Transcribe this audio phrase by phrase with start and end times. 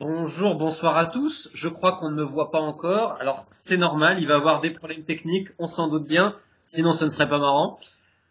[0.00, 1.50] Bonjour, bonsoir à tous.
[1.52, 3.18] Je crois qu'on ne me voit pas encore.
[3.20, 6.36] Alors c'est normal, il va y avoir des problèmes techniques, on s'en doute bien.
[6.64, 7.78] Sinon ce ne serait pas marrant.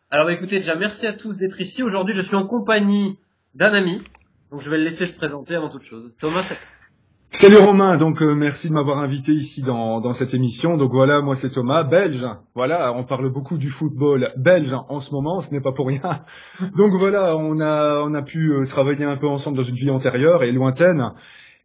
[0.10, 1.84] Alors écoutez, déjà merci à tous d'être ici.
[1.84, 3.20] Aujourd'hui je suis en compagnie
[3.54, 4.02] d'un ami.
[4.50, 6.12] Donc je vais le laisser se présenter avant toute chose.
[6.18, 6.42] Thomas,
[7.32, 10.76] Salut Romain, donc euh, merci de m'avoir invité ici dans, cette émission.
[10.78, 12.26] Donc voilà, moi c'est Thomas, belge.
[12.56, 16.02] Voilà, on parle beaucoup du football belge en ce moment, ce n'est pas pour rien.
[16.76, 19.92] Donc voilà, on a on a pu euh, travailler un peu ensemble dans une vie
[19.92, 21.14] antérieure et lointaine.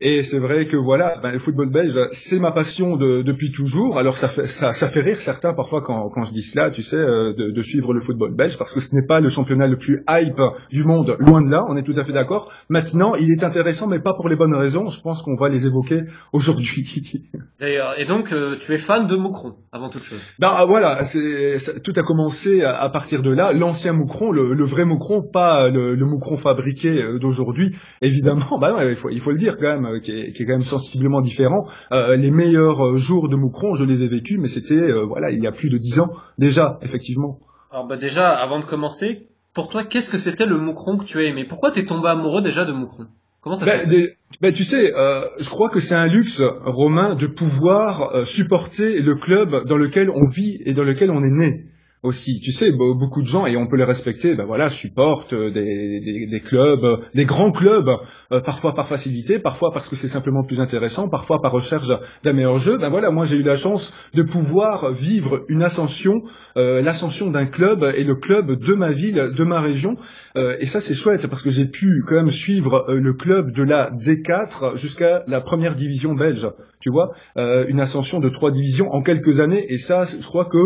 [0.01, 3.97] Et c'est vrai que voilà, ben, le football belge, c'est ma passion de, depuis toujours.
[3.97, 6.83] Alors ça fait, ça, ça, fait rire certains parfois quand, quand je dis cela, tu
[6.83, 9.69] sais, euh, de, de, suivre le football belge, parce que ce n'est pas le championnat
[9.69, 12.53] le plus hype du monde, loin de là, on est tout à fait d'accord.
[12.69, 14.85] Maintenant, il est intéressant, mais pas pour les bonnes raisons.
[14.87, 16.01] Je pense qu'on va les évoquer
[16.33, 17.23] aujourd'hui.
[17.61, 20.35] Et donc, euh, tu es fan de Moucron, avant toute chose?
[20.41, 23.53] Ben voilà, c'est, tout a commencé à, partir de là.
[23.53, 27.77] L'ancien Moucron, le, le, vrai Moucron, pas le, le Moucron fabriqué euh, d'aujourd'hui.
[28.03, 30.43] Évidemment, ben ouais, il, faut, il faut le dire quand même euh, qui, est, qui,
[30.43, 31.67] est, quand même sensiblement différent.
[31.93, 35.43] Euh, les meilleurs euh, jours de Moucron, je les ai vécus, mais c'était voilà il
[35.43, 37.39] y a plus de dix ans déjà, effectivement.
[37.71, 41.19] Alors bah déjà, avant de commencer, pour toi, qu'est-ce que c'était le Moucron que tu
[41.19, 41.45] as aimé?
[41.49, 43.07] Pourquoi t'es tombé amoureux déjà de Moucron?
[43.41, 47.27] Comment ça de, ben, tu sais, euh, je crois que c'est un luxe romain de
[47.27, 51.67] pouvoir supporter le club dans lequel on vit et dans lequel on est né
[52.05, 52.39] aussi.
[52.41, 56.01] Tu sais, beaucoup de gens, et on peut les respecter, ben voilà, supportent euh, des,
[56.01, 57.89] des, des clubs, euh, des grands clubs,
[58.31, 61.89] euh, parfois par facilité, parfois parce que c'est simplement plus intéressant, parfois par recherche
[62.23, 62.77] d'un meilleur jeu.
[62.79, 66.23] Ben voilà, moi j'ai eu la chance de pouvoir vivre une ascension,
[66.57, 69.97] l'ascension d'un club et le club de ma ville, de ma région.
[70.37, 73.91] et ça c'est chouette parce que j'ai pu quand même suivre le club de la
[73.91, 76.49] D4 jusqu'à la première division belge.
[76.81, 79.65] Tu vois, une ascension de trois divisions en quelques années.
[79.71, 80.59] Et ça, je crois que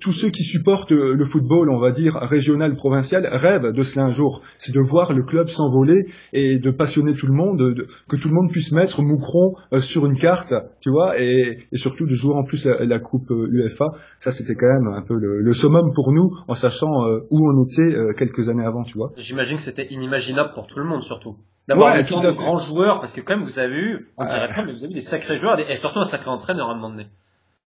[0.00, 4.06] tous ceux qui supportent supporte le football, on va dire, régional, provincial, rêve de cela
[4.06, 4.42] un jour.
[4.58, 7.58] C'est de voir le club s'envoler et de passionner tout le monde,
[8.08, 12.04] que tout le monde puisse mettre Moucron euh, sur une carte, tu vois, et, surtout
[12.04, 13.86] de jouer en plus la, Coupe UEFA.
[13.86, 17.38] Euh, Ça, c'était quand même un peu le, summum pour nous, en sachant euh, où
[17.50, 19.10] on était quelques années avant, tu vois.
[19.16, 21.34] J'imagine que c'était inimaginable pour tout le monde, surtout.
[21.66, 24.64] D'avoir ouais, de grands joueurs, parce que quand même, vous avez eu, on dirait pas,
[24.64, 26.90] mais vous avez eu des sacrés joueurs, et surtout un sacré entraîneur à un moment
[26.90, 27.06] donné.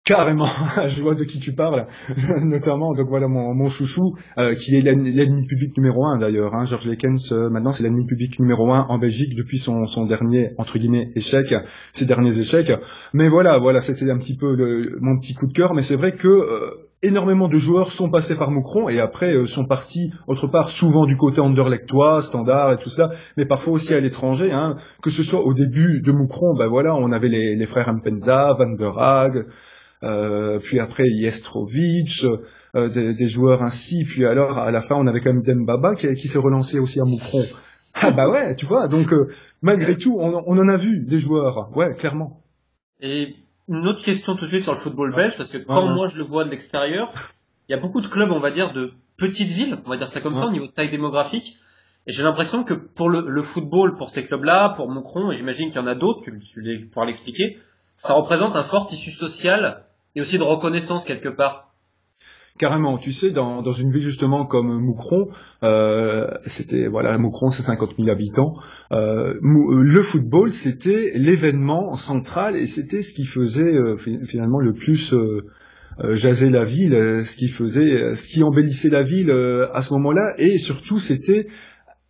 [0.07, 0.45] Carrément,
[0.87, 1.85] je vois de qui tu parles,
[2.45, 6.55] notamment donc voilà mon, mon chouchou euh, qui est l'ennemi public numéro un d'ailleurs.
[6.55, 10.05] Hein, George Lekens euh, maintenant c'est l'ennemi public numéro un en Belgique depuis son, son
[10.05, 11.53] dernier entre guillemets échec,
[11.91, 12.71] ses derniers échecs.
[13.13, 14.55] Mais voilà, voilà c'était un petit peu
[15.01, 15.73] mon petit coup de cœur.
[15.73, 19.65] Mais c'est vrai que euh, énormément de joueurs sont passés par Moucron et après sont
[19.65, 23.99] partis autre part, souvent du côté anderlechtois, standard et tout ça, mais parfois aussi à
[23.99, 24.53] l'étranger.
[24.53, 28.55] Hein, que ce soit au début de Moucron, ben voilà, on avait les, frères Ampenza,
[28.57, 29.45] Van der Haag,
[30.01, 32.25] puis après Jestrovic,
[32.77, 35.95] euh, des, des, joueurs ainsi, puis alors à la fin on avait quand même Dembaba
[35.95, 37.43] qui, qui s'est relancé aussi à Moucron.
[37.95, 39.29] Ah bah ouais, tu vois, donc euh,
[39.61, 42.43] malgré tout on, on, en a vu des joueurs, ouais, clairement.
[43.01, 43.35] Et
[43.67, 46.17] une autre question tout de suite sur le football belge, parce que quand moi je
[46.17, 47.11] le vois de l'extérieur,
[47.67, 50.09] il y a beaucoup de clubs, on va dire, de petites villes, on va dire
[50.09, 51.57] ça comme ça, au niveau de taille démographique.
[52.05, 55.69] Et j'ai l'impression que pour le, le, football, pour ces clubs-là, pour Moucron, et j'imagine
[55.69, 57.57] qu'il y en a d'autres, tu, tu pourras l'expliquer,
[57.95, 61.67] ça représente un fort tissu social et aussi de reconnaissance quelque part.
[62.57, 65.27] Carrément, tu sais, dans, dans une ville justement comme Moucron,
[65.63, 68.55] euh, c'était voilà, Moucron c'est 50 000 habitants.
[68.91, 75.13] Euh, le football c'était l'événement central et c'était ce qui faisait euh, finalement le plus
[75.13, 75.45] euh,
[76.03, 79.31] euh, jaser la ville, ce qui faisait, ce qui embellissait la ville
[79.71, 81.47] à ce moment-là et surtout c'était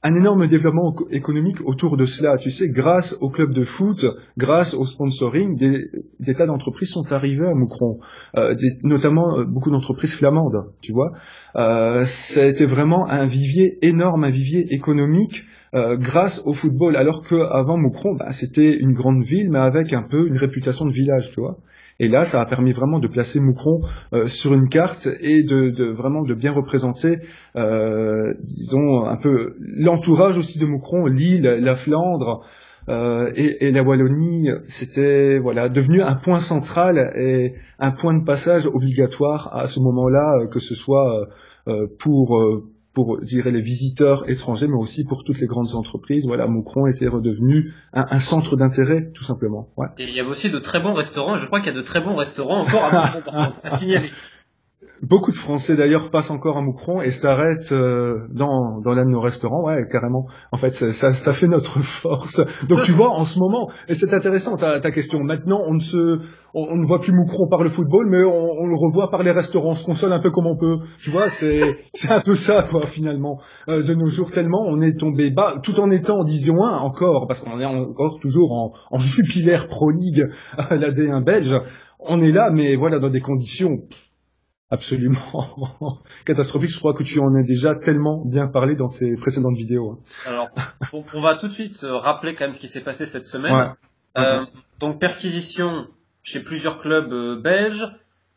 [0.08, 2.38] un énorme développement économique autour de cela.
[2.38, 4.06] Tu sais, grâce au club de foot,
[4.38, 8.00] grâce au sponsoring, des, tas d'entreprises sont arrivées à Moucron,
[8.38, 10.72] euh, des, notamment euh, beaucoup d'entreprises flamandes.
[10.82, 11.12] Tu vois,
[11.58, 16.96] euh, ça a été vraiment un vivier énorme, un vivier économique euh, grâce au football.
[16.96, 20.94] Alors qu'avant Moucron, bah, c'était une grande ville, mais avec un peu une réputation de
[20.94, 21.32] village.
[21.32, 21.58] Tu vois.
[22.00, 23.82] Et là, ça a permis vraiment de placer Moucron
[24.14, 27.20] euh, sur une carte et de, vraiment de bien représenter,
[27.56, 32.46] euh, disons, un peu l'entourage aussi de Moucron, l'île, la Flandre.
[32.90, 38.66] Euh, et, la Wallonie, c'était voilà devenu un point central et un point de passage
[38.66, 41.28] obligatoire à ce moment-là, que ce soit
[42.00, 42.40] pour
[42.98, 46.26] pour dirais les visiteurs étrangers, mais aussi pour toutes les grandes entreprises.
[46.26, 49.70] Voilà, Moucron était redevenu un, un centre d'intérêt, tout simplement.
[49.78, 49.86] Ouais.
[50.00, 51.36] Et il y avait aussi de très bons restaurants.
[51.36, 54.10] Je crois qu'il y a de très bons restaurants encore à, à signaler.
[55.04, 59.12] Beaucoup de Français d'ailleurs passent encore à Moucron et s'arrêtent euh, dans, dans l'un de
[59.12, 60.26] nos restaurants, ouais, carrément.
[60.52, 62.42] En fait, ça, ça, fait notre force.
[62.68, 65.20] Donc tu vois, en ce moment, et c'est intéressant ta, ta, question.
[65.20, 66.20] Maintenant, on ne se,
[66.56, 69.70] on, ne voit plus Moucron par le football, mais on, le revoit par les restaurants.
[69.70, 70.78] On se console un peu comme on peut.
[71.04, 71.62] Tu vois, c'est,
[71.94, 73.40] c'est un peu ça, quoi, finalement.
[73.70, 76.78] Euh, de nos jours, tellement on est tombé bas, tout en étant en Division 1
[76.80, 80.26] encore, parce qu'on est encore toujours en, en Jupiler Pro League,
[80.58, 81.56] la D1 belge.
[82.00, 83.80] On est là, mais voilà, dans des conditions
[84.70, 86.72] absolument catastrophique.
[86.72, 89.92] Je crois que tu en as déjà tellement bien parlé dans tes précédentes vidéos.
[89.92, 90.00] Hein.
[90.26, 90.50] Alors,
[90.94, 93.74] on, va tout de suite euh, rappeler quand même ce qui s'est passé cette semaine.
[94.18, 94.46] Euh,
[94.80, 95.88] donc, perquisition
[96.24, 97.88] chez plusieurs clubs euh, belges,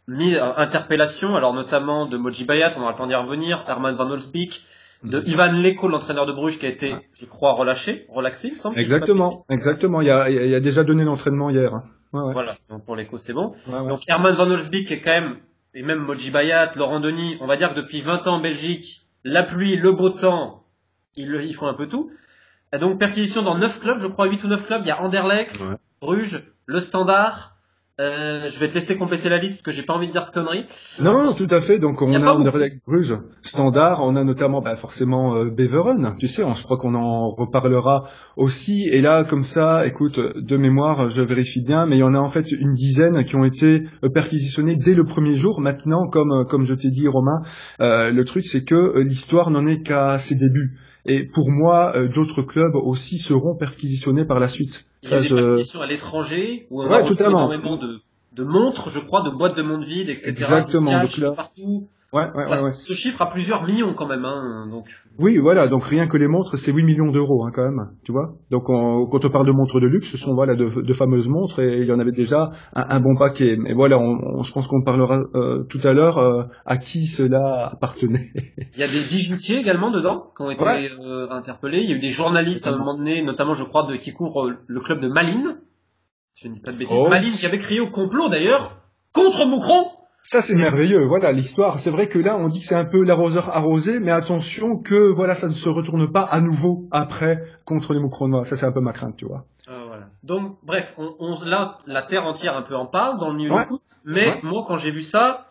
[0.07, 4.11] mis, interpellation, alors notamment de Moji Bayat, on aura le temps d'y revenir, Herman Van
[4.11, 4.63] Olsbeek,
[5.03, 5.25] de mm.
[5.27, 8.79] Ivan Leko, l'entraîneur de Bruges, qui a été, je crois, relâché, relaxé, il me semble.
[8.79, 10.03] Exactement, exactement.
[10.03, 11.75] Il a, il a déjà donné l'entraînement hier.
[11.75, 11.85] Hein.
[12.13, 13.53] Voilà, donc pour Leko, c'est bon.
[13.69, 15.37] Donc Herman Van Olsbeek est quand même
[15.75, 19.03] et même Moji Bayat, Laurent Denis, on va dire que depuis 20 ans en Belgique,
[19.25, 20.65] la pluie, le beau temps,
[21.17, 22.11] ils, font un peu tout.
[22.73, 25.01] Et donc perquisition dans 9 clubs, je crois 8 ou 9 clubs, il y a
[25.01, 25.63] Anderlecht,
[26.01, 27.57] Bruges, le Standard,
[28.01, 30.25] euh, je vais te laisser compléter la liste parce que j'ai pas envie de dire
[30.25, 30.65] de conneries.
[31.03, 31.79] Non, tout à fait.
[31.79, 36.17] Donc on a, a Anderlecht Bruges, Standard, on a notamment bah, forcément euh, Beveren.
[36.19, 38.05] Tu sais, on, je crois qu'on en reparlera
[38.37, 38.89] aussi.
[38.91, 42.19] Et là, comme ça, écoute, de mémoire, je vérifie bien, mais il y en a
[42.19, 45.61] en fait une dizaine qui ont été euh, perquisitionnés dès le premier jour.
[45.61, 47.43] Maintenant, comme euh, comme je t'ai dit, Romain,
[47.79, 50.79] le truc c'est que l'histoire n'en est qu'à ses débuts.
[51.07, 54.87] Et pour moi, d'autres clubs aussi seront perquisitionnés par la suite.
[55.03, 55.79] Il y a des je...
[55.79, 58.01] à l'étranger où on ouais, a énormément de,
[58.33, 60.29] de montres, je crois, de boîtes de montres vides, etc.
[60.29, 61.03] Exactement.
[61.03, 61.89] De partout.
[62.13, 64.25] Ouais, ouais, ça ouais, se chiffre à plusieurs millions quand même.
[64.25, 64.89] Hein, donc.
[65.21, 65.69] Oui, voilà.
[65.69, 67.91] Donc rien que les montres, c'est 8 millions d'euros hein, quand même.
[68.05, 68.35] Tu vois.
[68.51, 71.29] Donc on, quand on parle de montres de luxe, ce sont voilà de, de fameuses
[71.29, 73.57] montres et il y en avait déjà un, un bon paquet.
[73.57, 77.69] Mais voilà, on, je pense qu'on parlera euh, tout à l'heure euh, à qui cela
[77.73, 78.33] appartenait.
[78.75, 81.79] Il y a des bijoutiers également dedans qui ont été euh, interpellés.
[81.79, 84.13] Il y a eu des journalistes à un moment donné, notamment je crois de qui
[84.13, 85.61] courent le club de Malines.
[86.35, 86.97] Je ne dis pas de bêtises.
[86.99, 87.09] Oh.
[87.09, 88.79] Malines qui avait crié au complot d'ailleurs
[89.13, 91.81] contre Moucron ça c'est merveilleux, voilà l'histoire.
[91.81, 95.11] C'est vrai que là on dit que c'est un peu l'arroseur arrosé, mais attention que
[95.15, 98.45] voilà ça ne se retourne pas à nouveau après contre les Moucronois.
[98.45, 99.45] Ça c'est un peu ma crainte, tu vois.
[99.69, 100.09] Euh, voilà.
[100.23, 103.51] Donc bref, on, on, là la terre entière un peu en parle dans le milieu
[103.51, 105.47] du foot, mais moi quand j'ai vu ça,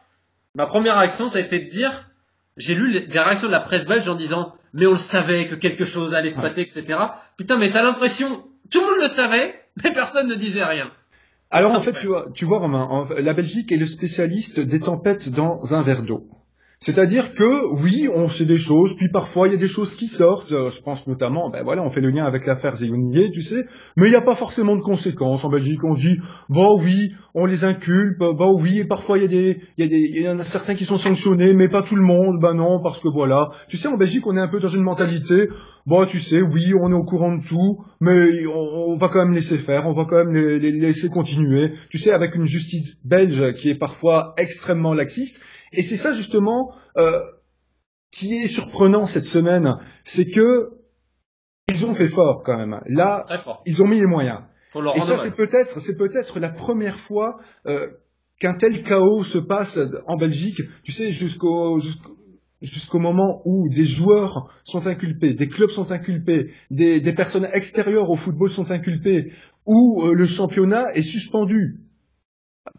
[0.55, 2.09] ma première réaction ça a été de dire,
[2.57, 5.55] j'ai lu des réactions de la presse belge en disant mais on le savait que
[5.55, 6.83] quelque chose allait se passer, etc.
[7.37, 10.91] Putain mais t'as l'impression tout le monde le savait, mais personne ne disait rien.
[11.51, 15.29] Alors en fait, tu vois, tu vois Romain, la Belgique est le spécialiste des tempêtes
[15.29, 16.27] dans un verre d'eau.
[16.81, 20.07] C'est-à-dire que oui, on sait des choses, puis parfois il y a des choses qui
[20.07, 20.53] sortent.
[20.53, 23.65] Euh, je pense notamment, ben voilà, on fait le lien avec l'affaire Zéonier, tu sais,
[23.97, 25.83] mais il n'y a pas forcément de conséquences en Belgique.
[25.83, 29.61] On dit, bon oui, on les inculpe, bon oui, et parfois il y a des,
[29.77, 31.97] il y a des, il y en a certains qui sont sanctionnés, mais pas tout
[31.97, 32.39] le monde.
[32.41, 34.83] Ben non, parce que voilà, tu sais, en Belgique on est un peu dans une
[34.83, 35.49] mentalité,
[35.85, 39.33] bon tu sais, oui, on est au courant de tout, mais on, va quand même
[39.33, 41.73] laisser faire, on va quand même les, les laisser continuer.
[41.89, 45.41] Tu sais, avec une justice belge qui est parfois extrêmement laxiste.
[45.73, 47.19] Et c'est ça justement euh,
[48.11, 49.67] qui est surprenant cette semaine,
[50.03, 50.71] c'est que
[51.69, 52.79] ils ont fait fort quand même.
[52.87, 53.25] Là,
[53.65, 54.39] ils ont mis les moyens.
[54.95, 57.87] Et ça, c'est peut-être, c'est peut-être la première fois euh,
[58.39, 60.61] qu'un tel chaos se passe en Belgique.
[60.83, 61.77] Tu sais, jusqu'au
[62.61, 68.09] jusqu'au moment où des joueurs sont inculpés, des clubs sont inculpés, des, des personnes extérieures
[68.09, 69.31] au football sont inculpées,
[69.65, 71.79] où euh, le championnat est suspendu.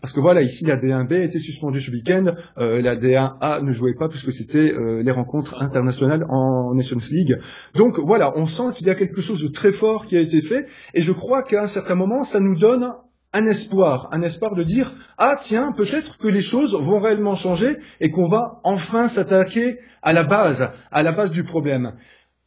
[0.00, 3.72] Parce que voilà, ici la D1B a été suspendue ce week-end, euh, la D1A ne
[3.72, 7.36] jouait pas puisque c'était euh, les rencontres internationales en Nations League.
[7.74, 10.40] Donc voilà, on sent qu'il y a quelque chose de très fort qui a été
[10.42, 12.86] fait, et je crois qu'à un certain moment, ça nous donne
[13.32, 17.76] un espoir, un espoir de dire ah tiens peut-être que les choses vont réellement changer
[18.00, 21.92] et qu'on va enfin s'attaquer à la base, à la base du problème.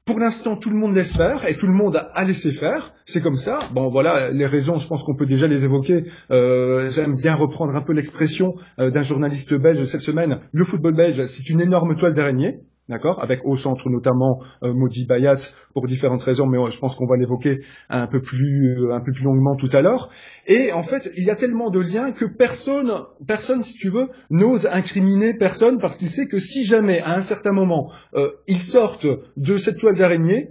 [0.05, 2.93] Pour l'instant, tout le monde l'espère et tout le monde a laissé faire.
[3.05, 3.59] C'est comme ça.
[3.73, 6.03] Bon, voilà, les raisons, je pense qu'on peut déjà les évoquer.
[6.29, 10.41] Euh, J'aime bien reprendre un peu l'expression euh, d'un journaliste belge cette semaine.
[10.51, 12.59] Le football belge, c'est une énorme toile d'araignée
[12.89, 15.35] d'accord, avec au centre notamment euh, Maudit Bayat
[15.73, 17.59] pour différentes raisons, mais je pense qu'on va l'évoquer
[17.89, 20.09] un peu plus euh, un peu plus longuement tout à l'heure.
[20.47, 22.91] Et en fait, il y a tellement de liens que personne,
[23.25, 27.21] personne, si tu veux, n'ose incriminer personne parce qu'il sait que si jamais à un
[27.21, 30.49] certain moment euh, ils sortent de cette toile d'araignée,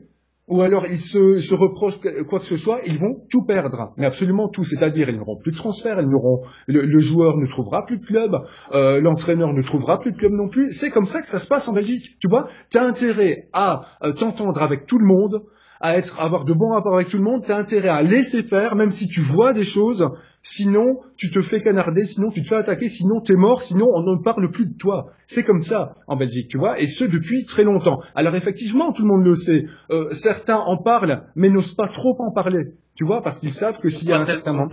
[0.49, 4.07] ou alors ils se, se, reprochent quoi que ce soit, ils vont tout perdre, mais
[4.07, 4.65] absolument tout.
[4.65, 8.33] C'est-à-dire, ils n'auront plus de transfert, ils n'auront, le, joueur ne trouvera plus de club,
[8.73, 10.73] euh, l'entraîneur ne trouvera plus de club non plus.
[10.73, 12.19] C'est comme ça que ça se passe en Belgique.
[12.21, 15.43] Tu vois, t'as intérêt à euh, t'entendre avec tout le monde,
[15.81, 17.45] à être, avoir de bons rapports avec tout le monde.
[17.47, 20.05] T'as intérêt à laisser faire, même si tu vois des choses
[20.43, 24.03] sinon tu te fais canarder, sinon tu te fais attaquer, sinon t'es mort, sinon on
[24.03, 25.13] ne parle plus de toi.
[25.27, 28.01] C'est comme ça en Belgique, tu vois, et ce depuis très longtemps.
[28.15, 29.65] Alors effectivement, tout le monde le sait.
[29.91, 33.79] Euh, certains en parlent, mais n'osent pas trop en parler, tu vois, parce qu'ils savent
[33.81, 34.69] que s'il y a un certain moment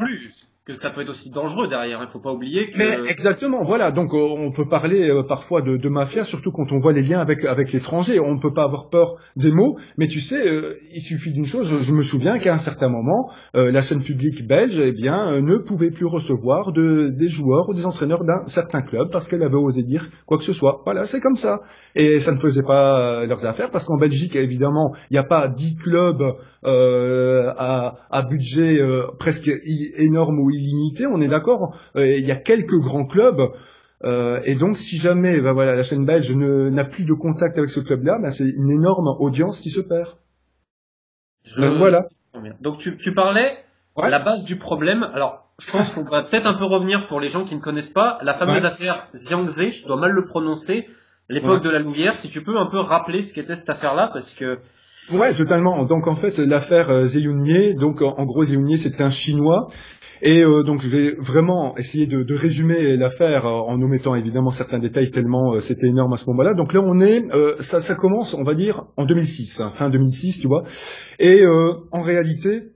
[0.69, 1.99] que ça peut être aussi dangereux derrière.
[2.01, 2.77] Il faut pas oublier que.
[2.77, 3.91] Mais exactement, voilà.
[3.91, 7.01] Donc euh, on peut parler euh, parfois de, de, mafia, surtout quand on voit les
[7.01, 8.19] liens avec avec l'étranger.
[8.19, 11.45] On ne peut pas avoir peur des mots, mais tu sais, euh, il suffit d'une
[11.45, 11.81] chose.
[11.81, 15.91] Je, me souviens qu'à un certain moment, la scène publique belge, eh bien, ne pouvait
[15.91, 19.83] plus recevoir de, des joueurs ou des entraîneurs d'un certain club parce qu'elle avait osé
[19.83, 20.81] dire quoi que ce soit.
[20.85, 21.61] Voilà, c'est comme ça.
[21.95, 25.47] Et ça ne faisait pas leurs affaires parce qu'en Belgique, évidemment, il n'y a pas
[25.47, 26.23] dix clubs
[26.63, 28.79] à, à, budget
[29.17, 29.51] presque
[29.97, 31.75] énorme ou illimité, on est d'accord.
[31.95, 33.41] Euh, il y a quelques grands clubs.
[34.05, 37.69] Euh, et donc, si jamais bah voilà, la chaîne belge n'a plus de contact avec
[37.69, 40.15] ce club-là, bah, c'est une énorme audience qui se perd.
[41.57, 42.07] Voilà.
[42.61, 43.57] Donc tu, tu parlais
[43.97, 45.03] la base du problème.
[45.03, 47.89] Alors, je pense qu'on va peut-être un peu revenir pour les gens qui ne connaissent
[47.91, 49.71] pas la fameuse affaire Xiangzé.
[49.71, 50.87] Je dois mal le prononcer.
[51.31, 52.15] L'époque de la Louvière.
[52.15, 54.57] Si tu peux un peu rappeler ce qu'était cette affaire-là, parce que
[55.11, 55.85] Ouais, totalement.
[55.85, 59.67] Donc en fait, l'affaire euh, Zeyunye, donc en, gros Zeyunye, c'est un Chinois
[60.21, 64.49] et euh, donc je vais vraiment essayer de, de résumer l'affaire euh, en omettant évidemment
[64.49, 66.53] certains détails tellement euh, c'était énorme à ce moment-là.
[66.53, 67.23] Donc là on est,
[67.61, 70.63] ça, ça commence, on va dire en 2006, hein, fin 2006, tu vois.
[71.19, 71.45] Et
[71.91, 72.71] en réalité,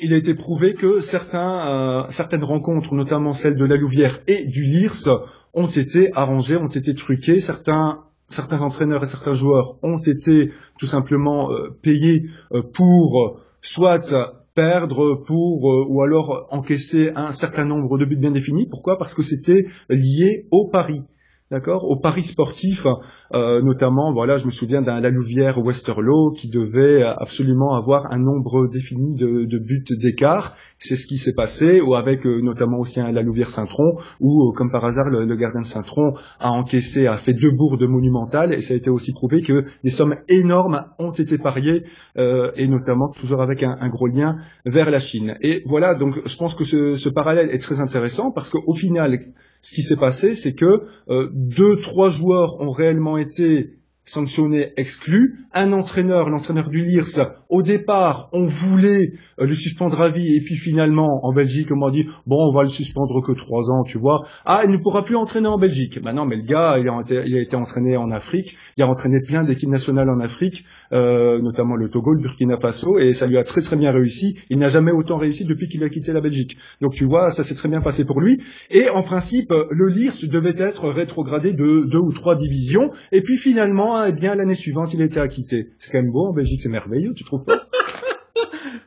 [0.00, 4.62] il a été prouvé que certains, certaines rencontres, notamment celles de la Louvière et du
[4.64, 5.08] Lirs,
[5.54, 7.36] ont été arrangées, ont été truquées.
[7.36, 11.50] Certains certains entraîneurs et certains joueurs ont été tout simplement
[11.82, 12.24] payés
[12.72, 14.14] pour soit
[14.54, 18.66] perdre pour euh, ou alors encaisser un certain nombre de buts bien définis.
[18.68, 18.98] Pourquoi?
[18.98, 21.02] Parce que c'était lié au pari
[21.52, 22.86] d'accord, au paris sportif,
[23.34, 28.18] euh, notamment, voilà, je me souviens d'un La Louvière Westerlo qui devait absolument avoir un
[28.18, 30.56] nombre défini de, de buts d'écart.
[30.78, 34.48] C'est ce qui s'est passé, ou avec euh, notamment aussi un La Louvière Saint-Tron, où,
[34.48, 38.54] euh, comme par hasard, le, gardien de Saint-Tron a encaissé, a fait deux bourdes monumentales,
[38.54, 41.84] et ça a été aussi prouvé que des sommes énormes ont été pariées,
[42.16, 45.36] et notamment toujours avec un, gros lien vers la Chine.
[45.42, 49.18] Et voilà, donc je pense que ce, ce parallèle est très intéressant parce qu'au final,
[49.62, 55.46] ce qui s'est passé, c'est que euh, deux, trois joueurs ont réellement été sanctionné, exclu.
[55.52, 60.40] Un entraîneur, l'entraîneur du LIRS, au départ, on voulait euh, le suspendre à vie, et
[60.40, 63.84] puis finalement, en Belgique, on m'a dit, bon, on va le suspendre que trois ans,
[63.84, 64.22] tu vois.
[64.44, 66.00] Ah, il ne pourra plus entraîner en Belgique.
[66.02, 68.82] Bah non, mais le gars, il a, été, il a été entraîné en Afrique, il
[68.82, 73.08] a entraîné plein d'équipes nationales en Afrique, euh, notamment le Togo, le Burkina Faso, et
[73.08, 74.36] ça lui a très très bien réussi.
[74.50, 76.56] Il n'a jamais autant réussi depuis qu'il a quitté la Belgique.
[76.80, 78.42] Donc tu vois, ça s'est très bien passé pour lui.
[78.70, 83.36] Et en principe, le LIRS devait être rétrogradé de deux ou trois divisions, et puis
[83.36, 85.70] finalement, et bien, l'année suivante, il était acquitté.
[85.78, 87.52] C'est quand même beau en Belgique, c'est merveilleux, tu trouves pas?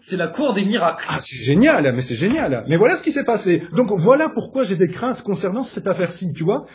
[0.01, 1.03] C'est la cour des miracles.
[1.09, 2.63] Ah, c'est génial, mais c'est génial.
[2.67, 3.63] Mais voilà ce qui s'est passé.
[3.75, 6.67] Donc voilà pourquoi j'ai des craintes concernant cette affaire-ci, tu vois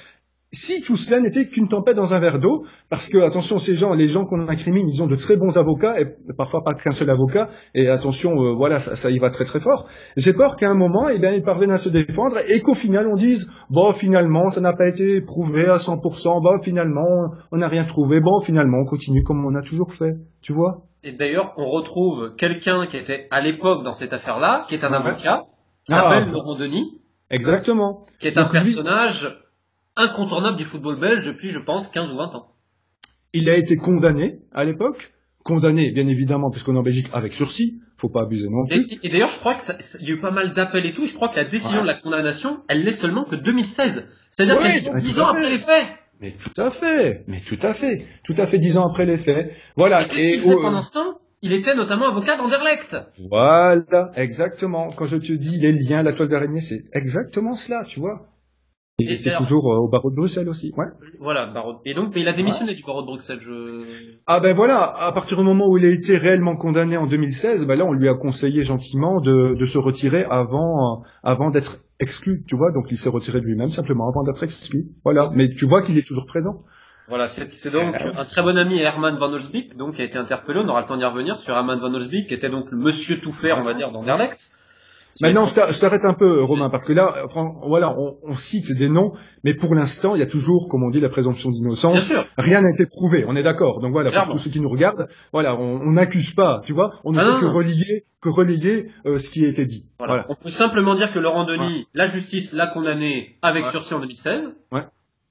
[0.53, 3.95] si tout cela n'était qu'une tempête dans un verre d'eau, parce que attention, ces gens,
[3.95, 7.09] les gens qu'on incrimine, ils ont de très bons avocats et parfois pas qu'un seul
[7.09, 7.51] avocat.
[7.75, 9.87] Et attention, euh, voilà, ça, ça, y va très très fort.
[10.17, 13.07] J'ai peur qu'à un moment, eh bien, ils parviennent à se défendre et qu'au final,
[13.07, 16.43] on dise, bon, finalement, ça n'a pas été prouvé à 100%.
[16.43, 18.21] Bon, finalement, on n'a rien trouvé.
[18.21, 20.15] Bon, finalement, on continue comme on a toujours fait.
[20.43, 20.83] Tu vois?
[21.05, 24.93] Et d'ailleurs, on retrouve quelqu'un qui était à l'époque dans cette affaire-là, qui est un
[24.93, 25.45] avocat,
[25.87, 26.33] qui s'appelle ah.
[26.33, 27.01] Laurent Denis.
[27.31, 28.05] Exactement.
[28.19, 29.33] Qui est un personnage
[30.01, 32.55] incontournable du football belge depuis, je pense, 15 ou 20 ans.
[33.33, 35.13] Il a été condamné à l'époque,
[35.45, 38.99] condamné bien évidemment puisqu'on est en Belgique avec sursis, faut pas abuser non plus.
[39.03, 41.07] Et, d'ailleurs, je crois qu'il y a eu pas mal d'appels et tout.
[41.07, 44.07] Je crois que la décision de la condamnation, elle l'est seulement que 2016.
[44.31, 45.87] C'est-à-dire qu'elle est 10 ans après les faits.
[46.21, 49.17] Mais tout à fait, mais tout à fait, tout à fait 10 ans après les
[49.17, 49.55] faits.
[49.77, 50.07] Voilà.
[50.17, 51.21] Et, et pendant ce temps?
[51.43, 52.99] Il était notamment avocat d'Anderlecht.
[53.31, 54.89] Voilà, exactement.
[54.91, 58.30] Quand je te dis les liens, la toile d'araignée, c'est exactement cela, tu vois.
[59.01, 60.87] Il était toujours euh, au barreau de Bruxelles aussi, ouais.
[61.19, 61.77] Voilà, barreau.
[61.85, 63.41] Et donc, mais il a démissionné du barreau de Bruxelles.
[63.41, 63.83] Je...
[64.27, 67.67] Ah ben voilà, à partir du moment où il a été réellement condamné en 2016,
[67.67, 72.45] ben là, on lui a conseillé gentiment de, de se retirer avant, avant d'être exclu,
[72.47, 72.73] tu vois.
[72.73, 74.87] Donc, il s'est retiré de lui-même simplement avant d'être exclu.
[75.05, 75.31] Voilà.
[75.35, 76.63] Mais tu vois qu'il est toujours présent.
[77.11, 80.17] Voilà, c'est donc euh, un très bon ami Herman Van Olsbeek, donc qui a été
[80.17, 80.61] interpellé.
[80.65, 83.19] On aura le temps d'y revenir sur Herman Van Olsbeek, qui était donc le monsieur
[83.19, 84.53] tout faire, on va dire, d'Anderlecht.
[85.21, 87.27] Maintenant, je t'arrête un peu, Romain, parce que là,
[87.67, 89.13] voilà, on, cite des noms,
[89.45, 92.13] mais pour l'instant, il y a toujours, comme on dit, la présomption d'innocence.
[92.39, 93.81] Rien n'a été prouvé, on est d'accord.
[93.81, 97.13] Donc voilà, pour tous ceux qui nous regardent, voilà, on n'accuse pas, tu vois, on
[97.13, 99.87] ne ah peut que relier, que relayer euh, ce qui a été dit.
[99.99, 100.27] Voilà.
[100.29, 104.55] On peut simplement dire que Laurent Denis, la justice l'a condamné avec sursis en 2016.
[104.73, 104.83] Ouais.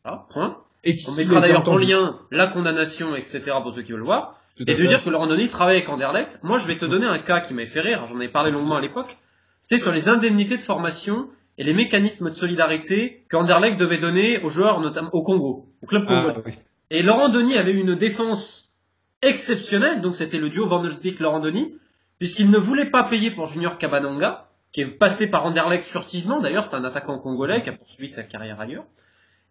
[0.04, 0.58] Voilà, point.
[0.84, 3.52] Et on mettra d'ailleurs en lien la condamnation, etc.
[3.62, 4.40] pour ceux qui veulent voir.
[4.60, 6.40] et de dire que Laurent Denis travaille avec Anderlecht.
[6.44, 8.06] Moi, je vais te donner un cas qui m'a fait rire.
[8.06, 9.18] J'en ai parlé longuement à l'époque
[9.62, 14.50] c'est sur les indemnités de formation et les mécanismes de solidarité qu'Anderlecht devait donner aux
[14.50, 16.56] joueurs, notamment au Congo, au club ah, congolais.
[16.90, 18.74] Et Laurent Denis avait une défense
[19.22, 20.84] exceptionnelle, donc c'était le duo Van
[21.20, 21.76] Laurent Denis,
[22.18, 26.64] puisqu'il ne voulait pas payer pour Junior Cabanonga, qui est passé par Anderlecht furtivement, d'ailleurs
[26.64, 28.86] c'est un attaquant congolais qui a poursuivi sa carrière ailleurs.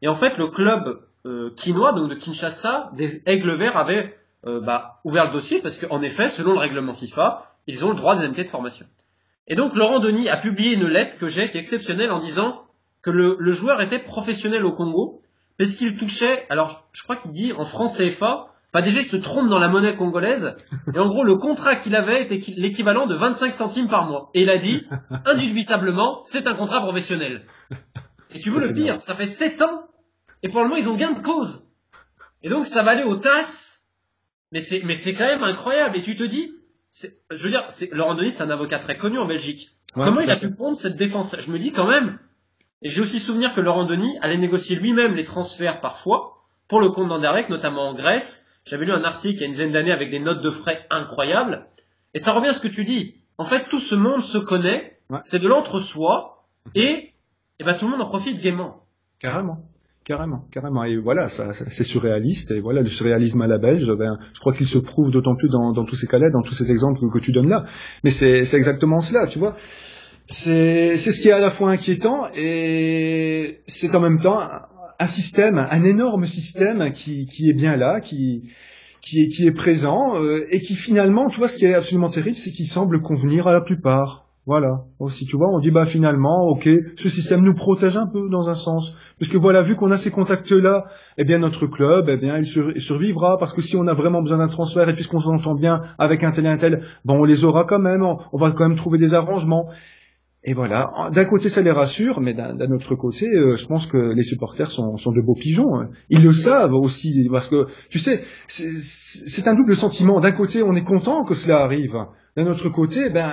[0.00, 4.60] Et en fait, le club euh, quinois, donc de Kinshasa, des Aigles Verts avait euh,
[4.60, 8.14] bah, ouvert le dossier parce qu'en effet, selon le règlement FIFA, ils ont le droit
[8.14, 8.86] des indemnités de formation.
[9.48, 12.64] Et donc Laurent Denis a publié une lettre que j'ai qui est exceptionnelle en disant
[13.02, 15.22] que le, le joueur était professionnel au Congo
[15.58, 19.16] parce qu'il touchait, alors je crois qu'il dit en francs CFA, enfin déjà il se
[19.16, 20.54] trompe dans la monnaie congolaise,
[20.94, 24.30] et en gros le contrat qu'il avait était l'équivalent de 25 centimes par mois.
[24.34, 24.86] Et il a dit,
[25.26, 27.44] indubitablement, c'est un contrat professionnel.
[28.30, 29.88] Et tu veux le pire, ça fait 7 ans,
[30.42, 31.66] et pour le moment ils ont gain de cause.
[32.42, 33.82] Et donc ça va aller aux tasses,
[34.52, 36.54] mais c'est, mais c'est quand même incroyable, et tu te dis,
[37.30, 39.70] je veux dire, c'est, Laurent Denis c'est un avocat très connu en Belgique.
[39.94, 41.34] Comment il a pu prendre cette défense?
[41.38, 42.18] Je me dis quand même,
[42.82, 46.90] et j'ai aussi souvenir que Laurent Denis allait négocier lui-même les transferts parfois pour le
[46.90, 48.46] compte d'Anderlecht, notamment en Grèce.
[48.64, 50.86] J'avais lu un article il y a une dizaine d'années avec des notes de frais
[50.90, 51.66] incroyables.
[52.14, 53.14] Et ça revient à ce que tu dis.
[53.38, 57.14] En fait, tout ce monde se connaît, c'est de l'entre-soi, et,
[57.58, 58.84] et ben, tout le monde en profite gaiement.
[59.18, 59.67] Carrément.
[60.08, 60.84] Carrément, carrément.
[60.84, 62.52] Et voilà, ça, c'est surréaliste.
[62.52, 65.50] Et voilà, le surréalisme à la belge, ben, je crois qu'il se prouve d'autant plus
[65.50, 67.66] dans, tous ces cas-là, dans tous ces exemples que, tu donnes là.
[68.04, 69.54] Mais c'est exactement cela, tu vois
[70.30, 74.38] c'est ce qui est à la fois inquiétant et c'est en même temps
[74.98, 78.42] un système, un énorme système qui, est bien là, qui,
[79.00, 82.10] qui, est, qui est présent euh, et qui finalement, tu vois, ce qui est absolument
[82.10, 84.27] terrible, c'est qu'il semble convenir à la plupart.
[84.48, 84.86] Voilà.
[84.98, 88.48] Aussi, tu vois, on dit bah finalement, ok, ce système nous protège un peu dans
[88.48, 90.84] un sens, parce que voilà, vu qu'on a ces contacts-là,
[91.18, 94.38] eh bien notre club, eh bien il, survivra, parce que si on a vraiment besoin
[94.38, 97.44] d'un transfert et puisqu'on s'entend bien avec un tel et un tel, bon, on les
[97.44, 99.66] aura quand même, on va quand même trouver des arrangements.
[100.44, 103.98] Et voilà, d'un côté ça les rassure, mais d'un autre côté, euh, je pense que
[103.98, 105.78] les supporters sont, sont, de beaux pigeons.
[105.78, 105.88] Hein.
[106.08, 110.20] Ils le savent aussi, parce que tu sais, c'est un double sentiment.
[110.20, 111.92] D'un côté, on est content que cela arrive,
[112.38, 113.28] d'un autre côté, ben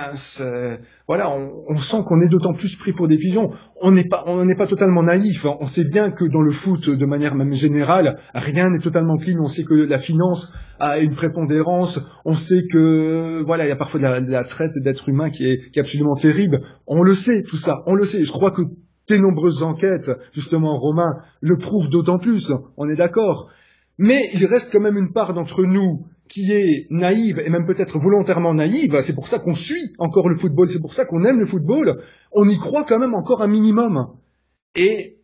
[1.06, 3.50] voilà, on, sent qu'on est d'autant plus pris pour des pigeons.
[3.80, 5.46] On n'est pas, on n'est pas totalement naïf.
[5.46, 5.54] Hein.
[5.60, 9.36] On sait bien que dans le foot, de manière même générale, rien n'est totalement clean.
[9.38, 12.04] On sait que la finance a une prépondérance.
[12.24, 15.70] On sait que voilà, il y a parfois de la, traite d'êtres humains qui est,
[15.70, 16.62] qui est absolument terrible.
[16.88, 17.84] On le sait tout ça.
[17.86, 18.24] On le sait.
[18.24, 18.62] Je crois que
[19.06, 22.52] tes nombreuses enquêtes, justement, Romain, le prouvent d'autant plus.
[22.76, 23.52] On est d'accord.
[23.98, 27.98] Mais il reste quand même une part d'entre nous qui est naïve et même peut-être
[27.98, 31.38] volontairement naïve, c'est pour ça qu'on suit encore le football, c'est pour ça qu'on aime
[31.38, 34.16] le football, on y croit quand même encore un minimum.
[34.74, 35.18] Et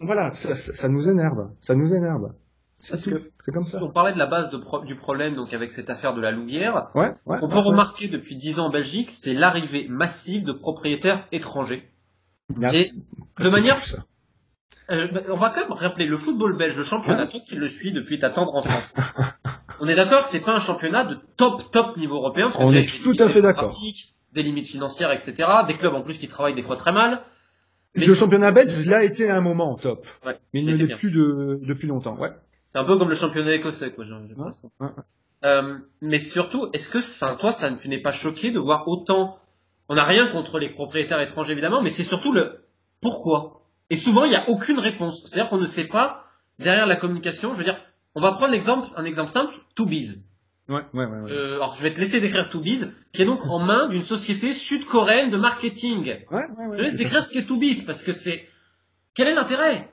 [0.00, 2.32] voilà, ça, nous énerve, ça nous énerve.
[2.78, 3.82] C'est comme ça.
[3.82, 4.50] On parlait de la base
[4.84, 6.90] du problème, donc avec cette affaire de la Louvière.
[6.94, 11.90] Ouais, on peut remarquer depuis dix ans en Belgique, c'est l'arrivée massive de propriétaires étrangers.
[12.72, 12.92] Et
[13.42, 13.78] de manière,
[14.90, 17.68] euh, bah, on va quand même rappeler le football belge, le championnat, toi qui le
[17.68, 18.96] suit depuis ta tendre enfance.
[19.80, 22.48] on est d'accord que c'est pas un championnat de top top niveau européen.
[22.58, 23.78] on est tout à fait d'accord.
[24.32, 25.34] Des limites financières, etc.
[25.66, 27.22] Des clubs en plus qui travaillent des fois très mal.
[27.96, 28.06] Mais...
[28.06, 31.10] Le championnat belge l'a été à un moment top, ouais, mais il ne l'est plus
[31.10, 32.16] de, depuis longtemps.
[32.18, 32.30] Ouais.
[32.72, 34.04] C'est un peu comme le championnat écossais, quoi.
[34.04, 34.88] Ouais,
[35.44, 39.38] euh, mais surtout, est-ce que, enfin, toi, ça, tu n'es pas choqué de voir autant
[39.88, 42.60] On n'a rien contre les propriétaires étrangers évidemment, mais c'est surtout le
[43.00, 43.62] pourquoi.
[43.88, 45.22] Et souvent, il n'y a aucune réponse.
[45.24, 46.24] C'est-à-dire qu'on ne sait pas,
[46.58, 47.80] derrière la communication, je veux dire,
[48.16, 50.22] on va prendre l'exemple, un exemple simple, Tobiz.
[50.68, 53.60] Ouais, ouais, ouais, euh, alors, je vais te laisser décrire Tobiz, qui est donc en
[53.60, 56.00] main d'une société sud-coréenne de marketing.
[56.02, 58.48] Ouais, ouais, ouais, je laisse décrire ce qu'est Tobiz, parce que c'est...
[59.14, 59.90] Quel est l'intérêt?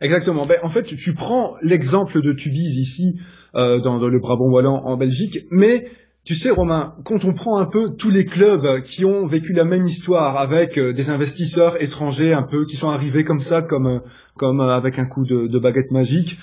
[0.00, 0.46] Exactement.
[0.46, 3.20] Ben, en fait, tu prends l'exemple de Tubize ici,
[3.54, 5.90] euh, dans, dans, le Brabant wallon en Belgique, mais
[6.24, 9.64] tu sais, Romain, quand on prend un peu tous les clubs qui ont vécu la
[9.64, 13.86] même histoire avec euh, des investisseurs étrangers un peu qui sont arrivés comme ça, comme
[13.88, 13.98] euh,
[14.36, 16.38] comme euh, avec un coup de, baguette magique,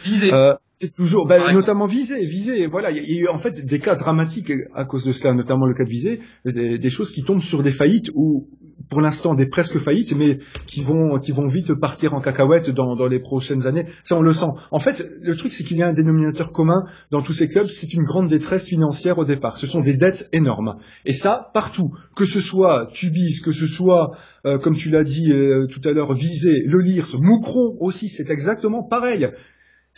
[0.82, 2.65] c'est toujours, ben, notamment visé, visé.
[2.68, 5.65] Voilà, il y, a eu en fait des cas dramatiques à cause de cela, notamment
[5.65, 8.48] le cas de visé, des, choses qui tombent sur des faillites ou
[8.89, 10.38] pour l'instant des presque faillites, mais
[10.68, 13.88] qui vont qui vont vite partir en cacahuète dans, dans les prochaines années.
[14.06, 14.52] Ça, on le sent.
[14.72, 17.65] En fait, le truc, c'est qu'il y a un dénominateur commun dans tous ces clubs,
[17.65, 19.58] c'est une grande détresse financière au départ.
[19.58, 20.78] Ce sont des dettes énormes.
[21.04, 24.12] Et ça, partout, que ce soit Tubis, que ce soit,
[24.46, 28.30] euh, comme tu l'as dit euh, tout à l'heure, Visé, Le Lirs, Moucron aussi, c'est
[28.32, 29.28] exactement pareil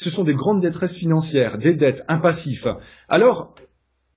[0.01, 2.19] ce sont des grandes détresses financières, des dettes, un.
[3.07, 3.53] Alors,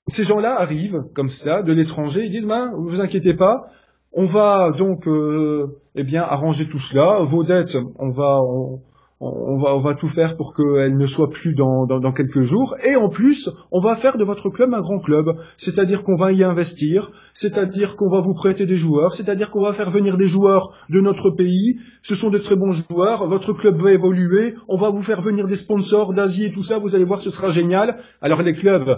[0.06, 3.68] ces gens-là arrivent comme ça de l'étranger, ils disent ben, vous inquiétez pas,
[4.12, 8.40] on va donc euh, eh bien arranger tout cela, vos dettes, on va
[9.24, 12.76] on va, on va tout faire pour qu'elle ne soit plus dans, dans, quelques jours.
[12.84, 15.26] Et en plus, on va faire de votre club un grand club.
[15.56, 19.72] C'est-à-dire qu'on va y investir, c'est-à-dire qu'on va vous prêter des joueurs, c'est-à-dire qu'on va
[19.72, 21.78] faire venir des joueurs de notre pays.
[22.02, 23.28] Ce sont de très bons joueurs.
[23.28, 24.54] Votre club va évoluer.
[24.68, 26.78] On va vous faire venir des sponsors d'Asie et tout ça.
[26.78, 27.96] Vous allez voir, ce sera génial.
[28.20, 28.88] Alors les clubs,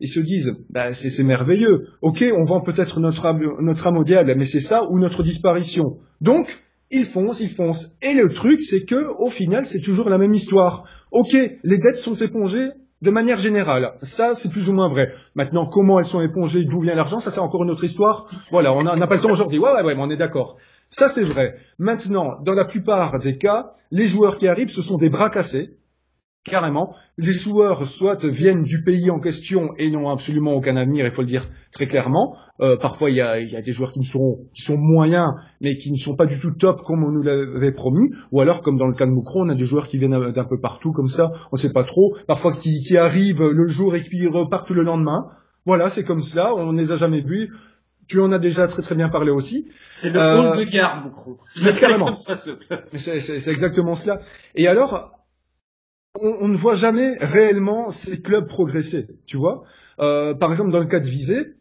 [0.00, 1.86] ils se disent, bah, c'est merveilleux.
[2.02, 5.98] Ok, on vend peut-être notre notre âme au diable, mais c'est ça ou notre disparition.
[6.20, 7.96] Donc, ils foncent, ils foncent.
[8.02, 10.84] Et le truc, c'est que, au final, c'est toujours la même histoire.
[11.10, 12.70] Ok, les dettes sont épongées
[13.00, 13.92] de manière générale.
[14.02, 15.12] Ça, c'est plus ou moins vrai.
[15.34, 18.28] Maintenant, comment elles sont épongées, d'où vient l'argent, ça c'est encore une autre histoire.
[18.50, 19.58] Voilà, on n'a pas le temps aujourd'hui.
[19.58, 20.56] Ouais, ouais, ouais, mais on est d'accord.
[20.90, 21.56] Ça, c'est vrai.
[21.78, 25.76] Maintenant, dans la plupart des cas, les joueurs qui arrivent, ce sont des bras cassés
[26.44, 26.94] carrément.
[27.16, 31.22] Les joueurs soit viennent du pays en question et n'ont absolument aucun avenir, il faut
[31.22, 32.36] le dire très clairement.
[32.60, 35.28] Euh, parfois, il y a, des joueurs qui, sont, qui sont moyens,
[35.60, 38.10] mais qui ne sont pas du tout top comme on nous l'avait promis.
[38.32, 40.44] Ou alors, comme dans le cas de Moucron, on a des joueurs qui viennent d'un
[40.44, 42.16] peu partout comme ça, on ne sait pas trop.
[42.26, 45.26] Parfois, qui, qui arrivent le jour et qui repartent le lendemain.
[45.66, 47.52] Voilà, c'est comme cela, on ne les a jamais vus.
[48.08, 49.68] Tu en as déjà très très bien parlé aussi.
[49.94, 51.36] C'est le euh, de garde, Moucron.
[52.94, 54.20] C'est exactement cela.
[54.54, 55.17] Et alors,
[56.14, 59.64] on, ne voit jamais réellement ces clubs progresser, tu vois.
[60.00, 61.54] Euh, par exemple, dans le cas de Visé,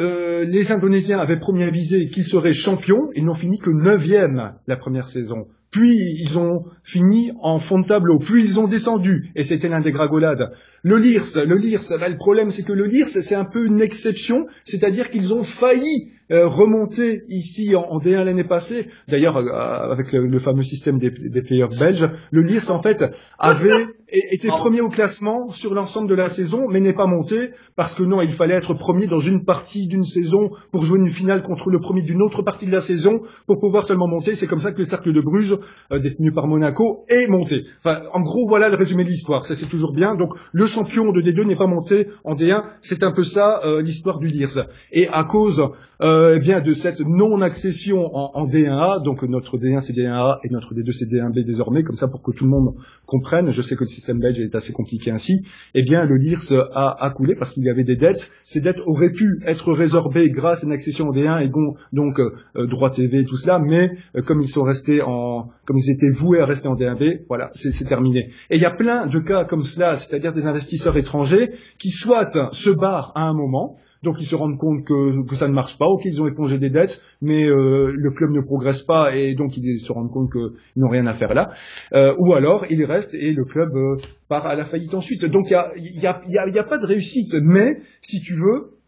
[0.00, 4.54] euh, les Indonésiens avaient promis à Visé qu'ils seraient champions, ils n'ont fini que neuvième
[4.66, 5.48] la première saison.
[5.70, 9.80] Puis ils ont fini en fond de tableau, puis ils ont descendu, et c'était l'un
[9.80, 10.52] des gragolades.
[10.82, 13.80] Le LIRS, le LIRS, là le problème c'est que le LIRS c'est un peu une
[13.80, 18.88] exception, c'est-à-dire qu'ils ont failli euh, remonter ici en, D1 l'année passée.
[19.08, 23.04] D'ailleurs, euh, avec le, fameux système des, des players belges, le LIRS en fait
[23.38, 27.94] avait été premier au classement sur l'ensemble de la saison, mais n'est pas monté parce
[27.94, 31.42] que non, il fallait être premier dans une partie d'une saison pour jouer une finale
[31.42, 34.34] contre le premier d'une autre partie de la saison pour pouvoir seulement monter.
[34.34, 35.58] C'est comme ça que le cercle de Bruges,
[35.90, 37.64] euh, détenu par Monaco, est monté.
[37.84, 39.44] Enfin, en gros, voilà le résumé de l'histoire.
[39.44, 40.14] Ça c'est toujours bien.
[40.14, 42.62] Donc, le champion de D2 n'est pas monté en D1.
[42.80, 44.66] C'est un peu ça l'histoire du LIRS.
[44.92, 45.62] Et à cause
[46.02, 50.74] euh, eh bien de cette non-accession en, D1A, donc notre D1 c'est D1A et notre
[50.74, 52.74] D2 c'est D1B désormais, comme ça pour que tout le monde
[53.06, 55.42] comprenne, je sais que le système belge est assez compliqué ainsi,
[55.74, 58.80] eh bien le LIRS a, a coulé parce qu'il y avait des dettes, ces dettes
[58.86, 61.48] auraient pu être résorbées grâce à une accession en D1 et
[61.92, 65.78] donc euh, droit TV et tout cela, mais euh, comme ils sont restés en, comme
[65.78, 68.30] ils étaient voués à rester en D1B, voilà, c'est terminé.
[68.50, 72.26] Et il y a plein de cas comme cela, c'est-à-dire des investisseurs étrangers qui soit
[72.52, 75.78] se barrent à un moment, donc ils se rendent compte que, que ça ne marche
[75.78, 79.34] pas, ok ils ont épongé des dettes, mais euh, le club ne progresse pas et
[79.34, 81.50] donc ils se rendent compte qu'ils n'ont rien à faire là.
[81.92, 83.96] Euh, ou alors ils restent et le club euh,
[84.28, 85.24] part à la faillite ensuite.
[85.24, 88.78] Donc il n'y a, y a, y a, pas de réussite, mais si tu veux,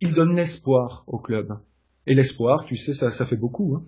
[0.00, 1.48] ils donnent l'espoir au club.
[2.06, 3.76] Et l'espoir, tu sais, ça, ça fait beaucoup.
[3.76, 3.84] Hein.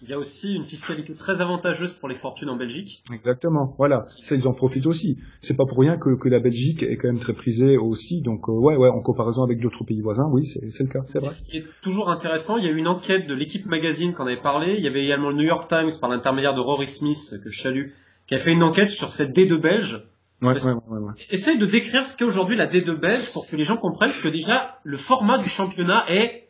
[0.00, 3.02] Il y a aussi une fiscalité très avantageuse pour les fortunes en Belgique.
[3.12, 4.06] Exactement, voilà.
[4.20, 5.18] Ça, ils en profitent aussi.
[5.40, 8.22] C'est pas pour rien que, que, la Belgique est quand même très prisée aussi.
[8.22, 11.18] Donc, euh, ouais, ouais, en comparaison avec d'autres pays voisins, oui, c'est le cas, c'est
[11.18, 11.30] vrai.
[11.30, 14.26] Ce qui est toujours intéressant, il y a eu une enquête de l'équipe magazine qu'on
[14.26, 14.76] avait parlé.
[14.78, 17.60] Il y avait également le New York Times par l'intermédiaire de Rory Smith, que je
[17.60, 17.88] salue,
[18.28, 20.04] qui a fait une enquête sur cette D2 belge.
[20.40, 21.12] Ouais, ouais, ouais, ouais.
[21.30, 24.28] Essaye de décrire ce qu'est aujourd'hui la D2 belge pour que les gens comprennent que
[24.28, 26.47] déjà, le format du championnat est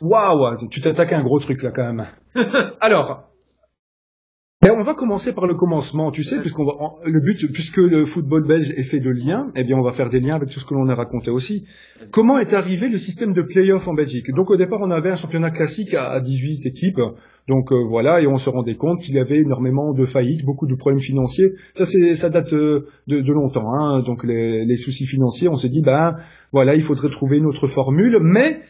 [0.00, 2.06] Waouh, tu t'attaques à un gros truc là quand même.
[2.80, 3.28] Alors,
[4.64, 6.72] ben, on va commencer par le commencement, tu sais, puisqu'on va,
[7.04, 10.08] le but, puisque le football belge est fait de liens, eh bien, on va faire
[10.08, 11.66] des liens avec tout ce que l'on a raconté aussi.
[12.12, 14.32] Comment est arrivé le système de play-off en Belgique?
[14.32, 17.02] Donc, au départ, on avait un championnat classique à, 18 équipes.
[17.46, 20.66] Donc, euh, voilà, et on se rendait compte qu'il y avait énormément de faillites, beaucoup
[20.66, 21.50] de problèmes financiers.
[21.74, 23.70] Ça, c'est, ça date euh, de, de longtemps.
[23.70, 24.02] Hein.
[24.02, 26.16] Donc, les, les soucis financiers, on s'est dit, ben,
[26.52, 28.62] voilà, il faudrait trouver une autre formule, mais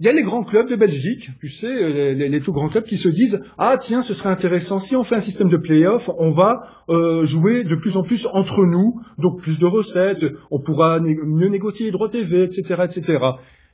[0.00, 2.70] il y a les grands clubs de Belgique, tu sais, euh, les, les, tout grands
[2.70, 5.58] clubs qui se disent ah tiens ce serait intéressant si on fait un système de
[5.58, 10.24] play-off, on va euh, jouer de plus en plus entre nous, donc plus de recettes,
[10.50, 13.18] on pourra mieux négocier les droits TV, etc., etc.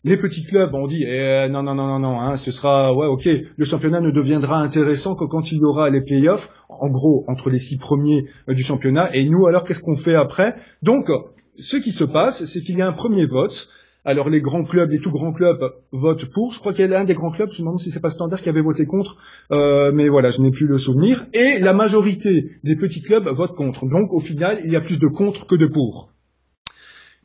[0.03, 3.07] Les petits clubs ont dit eh, non non non non non, hein, ce sera ouais
[3.07, 7.25] ok, le championnat ne deviendra intéressant que quand il y aura les play-offs, en gros
[7.29, 9.11] entre les six premiers euh, du championnat.
[9.15, 10.57] Et nous alors qu'est-ce qu'on fait après?
[10.83, 11.09] Donc
[11.57, 13.69] ce qui se passe, c'est qu'il y a un premier vote
[14.07, 16.53] alors les grands clubs, les tout grands clubs votent pour.
[16.53, 18.11] Je crois qu'il y a un des grands clubs, je me demande si c'est pas
[18.11, 19.19] Standard qui avait voté contre,
[19.51, 21.27] euh, mais voilà, je n'ai plus le souvenir.
[21.35, 23.85] Et la majorité des petits clubs votent contre.
[23.87, 26.12] Donc au final, il y a plus de contre que de pour.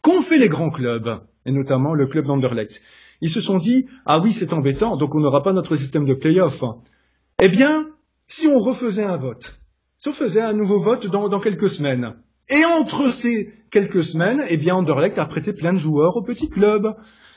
[0.02, 2.82] Qu'ont fait les grands clubs, et notamment le club d'Anderlecht?
[3.22, 6.16] Ils se sont dit, ah oui, c'est embêtant, donc on n'aura pas notre système de
[6.16, 6.64] play-off.
[7.40, 7.90] Eh bien,
[8.28, 9.62] si on refaisait un vote,
[10.00, 12.16] si on faisait un nouveau vote dans quelques semaines,
[12.52, 16.50] Et entre ces quelques semaines, eh bien, Anderlecht a prêté plein de joueurs au petit
[16.50, 16.96] club.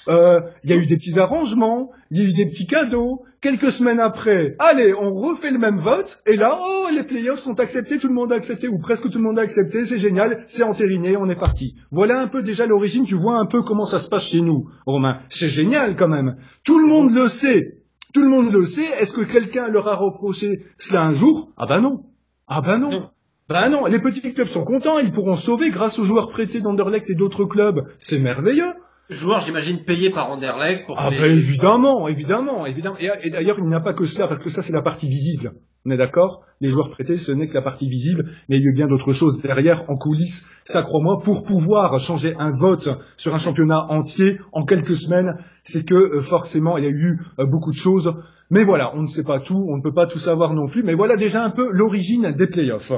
[0.08, 3.22] Euh, il y a eu des petits arrangements, il y a eu des petits cadeaux.
[3.40, 7.60] Quelques semaines après, allez, on refait le même vote, et là, oh, les playoffs sont
[7.60, 10.44] acceptés, tout le monde a accepté, ou presque tout le monde a accepté, c'est génial,
[10.46, 11.76] c'est entériné, on est parti.
[11.90, 14.70] Voilà un peu déjà l'origine, tu vois un peu comment ça se passe chez nous,
[14.86, 15.20] Romain.
[15.28, 16.36] C'est génial quand même.
[16.64, 17.82] Tout le monde le sait.
[18.14, 18.88] Tout le monde le sait.
[18.98, 21.52] Est-ce que quelqu'un leur a reproché cela un jour?
[21.56, 22.04] Ah ben non.
[22.46, 23.10] Ah ben non.
[23.46, 27.10] Ben non, les petits clubs sont contents, ils pourront sauver grâce aux joueurs prêtés d'Anderlecht
[27.10, 27.82] et d'autres clubs.
[27.98, 28.72] C'est merveilleux.
[29.10, 30.96] Joueurs, j'imagine, payés par Anderlecht pour...
[30.98, 32.96] Ah ben évidemment, évidemment, évidemment.
[32.98, 35.52] Et, d'ailleurs, il n'y a pas que cela, parce que ça, c'est la partie visible.
[35.84, 36.40] On est d'accord?
[36.62, 39.12] Les joueurs prêtés, ce n'est que la partie visible, mais il y a bien d'autres
[39.12, 44.38] choses derrière, en coulisses, ça crois-moi, pour pouvoir changer un vote sur un championnat entier
[44.52, 48.10] en quelques semaines, c'est que euh, forcément, il y a eu euh, beaucoup de choses
[48.50, 50.82] mais voilà, on ne sait pas tout, on ne peut pas tout savoir non plus,
[50.82, 52.92] mais voilà déjà un peu l'origine des playoffs.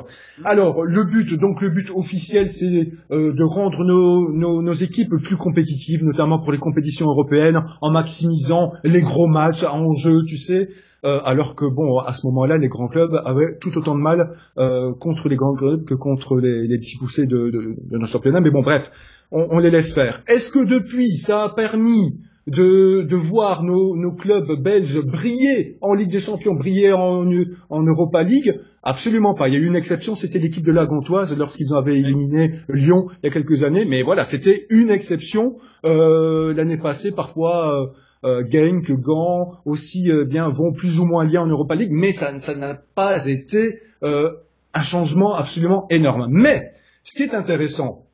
[0.44, 5.14] Alors, le but, donc le but officiel, c'est euh, de rendre nos, nos, nos, équipes
[5.22, 10.36] plus compétitives, notamment pour les compétitions européennes, en maximisant les gros matchs en jeu, tu
[10.36, 10.68] sais.
[11.04, 14.36] Euh, alors que bon, à ce moment-là, les grands clubs avaient tout autant de mal
[14.58, 18.06] euh, contre les grands clubs que contre les, les petits poussés de, de, de nos
[18.06, 18.40] championnats.
[18.40, 18.90] Mais bon, bref,
[19.30, 20.22] on, on les laisse faire.
[20.26, 25.94] Est-ce que depuis, ça a permis de, de voir nos, nos, clubs belges briller en
[25.94, 27.24] Ligue des Champions, briller en,
[27.70, 29.48] en Europa League Absolument pas.
[29.48, 33.08] Il y a eu une exception, c'était l'équipe de la Gantoise lorsqu'ils avaient éliminé Lyon
[33.20, 33.84] il y a quelques années.
[33.84, 35.56] Mais voilà, c'était une exception.
[35.84, 37.86] Euh, L'année passée, parfois, euh,
[38.24, 42.12] euh, Genk, Gand aussi euh, bien vont plus ou moins liés en Europa League, mais
[42.12, 44.30] ça n'a pas été euh,
[44.72, 46.28] un changement absolument énorme.
[46.30, 48.05] Mais ce qui est intéressant,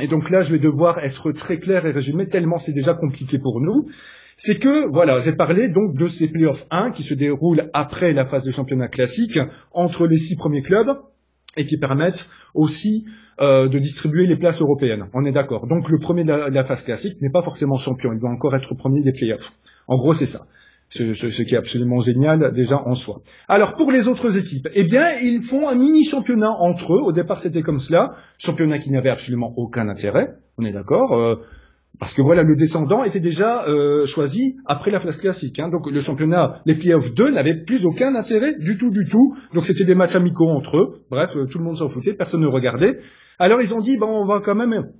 [0.00, 3.38] et donc là, je vais devoir être très clair et résumer, tellement c'est déjà compliqué
[3.38, 3.86] pour nous.
[4.36, 8.24] C'est que, voilà, j'ai parlé donc de ces playoffs 1 qui se déroulent après la
[8.26, 9.38] phase de championnat classique
[9.72, 10.88] entre les six premiers clubs
[11.56, 13.06] et qui permettent aussi
[13.40, 15.06] euh, de distribuer les places européennes.
[15.12, 15.66] On est d'accord.
[15.66, 18.74] Donc le premier de la phase classique n'est pas forcément champion, il doit encore être
[18.74, 19.52] premier des playoffs.
[19.88, 20.46] En gros, c'est ça
[20.88, 23.20] ce, qui est absolument génial déjà en soi.
[23.46, 27.00] Alors pour les autres équipes, eh bien ils font un mini championnat entre eux.
[27.02, 30.36] Au départ c'était comme cela, championnat qui n'avait absolument aucun intérêt.
[30.56, 31.14] On est d'accord.
[31.14, 31.36] Euh,
[31.98, 35.58] parce que voilà, le descendant était déjà euh, choisi après la phase classique.
[35.58, 35.68] Hein.
[35.68, 39.34] Donc le championnat, les playoffs 2 n'avaient plus aucun intérêt du tout, du tout.
[39.52, 41.04] Donc c'était des matchs amicaux entre eux.
[41.10, 43.00] Bref, euh, tout le monde s'en foutait, personne ne regardait.
[43.38, 44.92] Alors ils ont dit, bon, on va quand même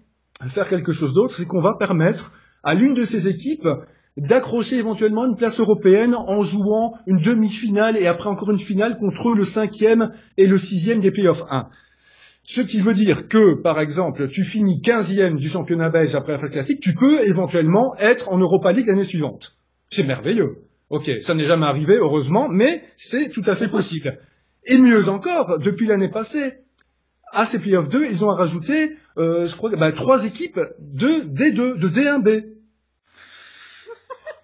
[0.48, 2.32] faire quelque chose d'autre, c'est qu'on va permettre
[2.64, 3.66] à l'une de ces équipes
[4.18, 9.32] d'accrocher éventuellement une place européenne en jouant une demi-finale et après encore une finale contre
[9.34, 11.68] le cinquième et le sixième des playoffs 1.
[12.42, 16.38] Ce qui veut dire que, par exemple, tu finis quinzième du championnat belge après la
[16.38, 19.58] phase classique, tu peux éventuellement être en Europa League l'année suivante.
[19.90, 20.62] C'est merveilleux.
[20.90, 24.18] Ok, ça n'est jamais arrivé, heureusement, mais c'est tout à fait possible.
[24.64, 26.54] Et mieux encore, depuis l'année passée,
[27.32, 31.78] à ces playoffs 2, ils ont rajouté, euh, je crois, bah, trois équipes de D2,
[31.78, 32.57] de D1B.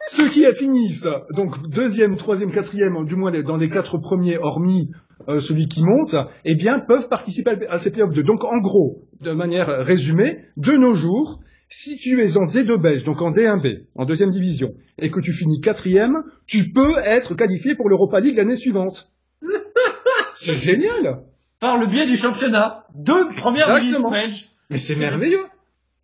[0.09, 4.90] Ceux qui finissent, donc deuxième, troisième, quatrième, du moins dans les quatre premiers, hormis
[5.29, 8.23] euh, celui qui monte, eh bien, peuvent participer à ces playoffs 2.
[8.23, 13.05] Donc, en gros, de manière résumée, de nos jours, si tu es en D2 belge,
[13.05, 17.75] donc en D1B, en deuxième division, et que tu finis quatrième, tu peux être qualifié
[17.75, 19.12] pour l'Europa League l'année suivante.
[20.35, 21.23] C'est génial
[21.61, 22.85] Par le biais du championnat.
[22.95, 24.51] Deux premières divisions belges.
[24.71, 25.45] Mais c'est merveilleux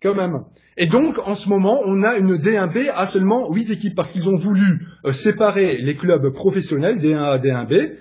[0.03, 0.45] quand même.
[0.77, 4.29] Et donc, en ce moment, on a une D1B à seulement 8 équipes parce qu'ils
[4.29, 7.97] ont voulu euh, séparer les clubs professionnels, D1A, D1B,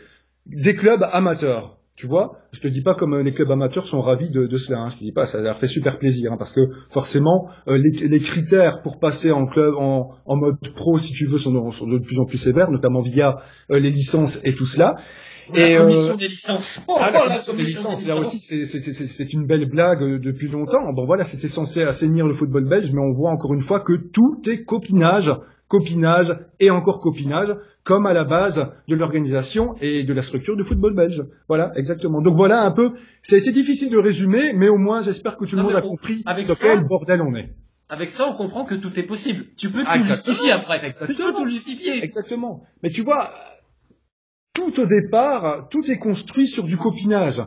[0.46, 1.79] des clubs amateurs.
[2.00, 4.80] Tu vois, je te dis pas comme euh, les clubs amateurs sont ravis de, cela.
[4.80, 4.86] Hein.
[4.90, 6.62] Je te dis pas, ça leur fait super plaisir hein, parce que
[6.94, 11.52] forcément, euh, les, critères pour passer en club, en, mode pro, si tu veux, sont
[11.52, 14.96] de, plus en plus sévères, notamment via les licences et tout cela.
[15.54, 16.86] La et commission des licences.
[16.88, 20.94] ah, la, commission des licences, là aussi, c'est une belle blague euh, depuis longtemps.
[20.94, 23.94] Bon, voilà, c'était censé assainir le football belge, mais on voit encore une fois que
[23.94, 25.34] tout est copinage,
[25.70, 30.64] copinage et encore copinage, comme à la base de l'organisation et de la structure du
[30.64, 31.24] football belge.
[31.48, 32.22] Voilà, exactement.
[32.22, 32.92] Donc voilà un peu.
[33.22, 35.82] Ça a été difficile de résumer, mais au moins, j'espère que tout le monde a
[35.82, 37.56] compris avec dans quel bordel on est.
[37.88, 39.46] Avec ça, on comprend que tout est possible.
[39.58, 40.86] Tu peux tout justifier après.
[40.86, 41.18] Exactement.
[41.18, 42.04] Tu peux tout justifier.
[42.04, 42.64] Exactement.
[42.84, 43.30] Mais tu vois,
[44.54, 47.42] tout au départ, tout est construit sur du copinage.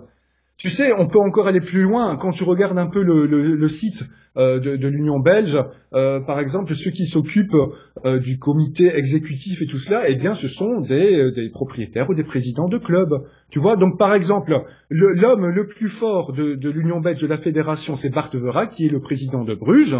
[0.62, 2.14] Tu sais, on peut encore aller plus loin.
[2.14, 4.05] Quand tu regardes un peu le, site
[4.37, 5.59] euh, de, l'Union belge,
[5.92, 7.57] euh, par exemple, ceux qui s'occupent
[8.05, 12.22] euh, du comité exécutif et tout cela, eh bien, ce sont des, propriétaires ou des
[12.22, 13.12] présidents de clubs.
[13.51, 14.55] Tu vois, donc par exemple,
[14.88, 18.92] l'homme le, plus fort de, l'Union belge de la fédération, c'est Bart Vera, qui est
[18.92, 19.98] le président de Bruges.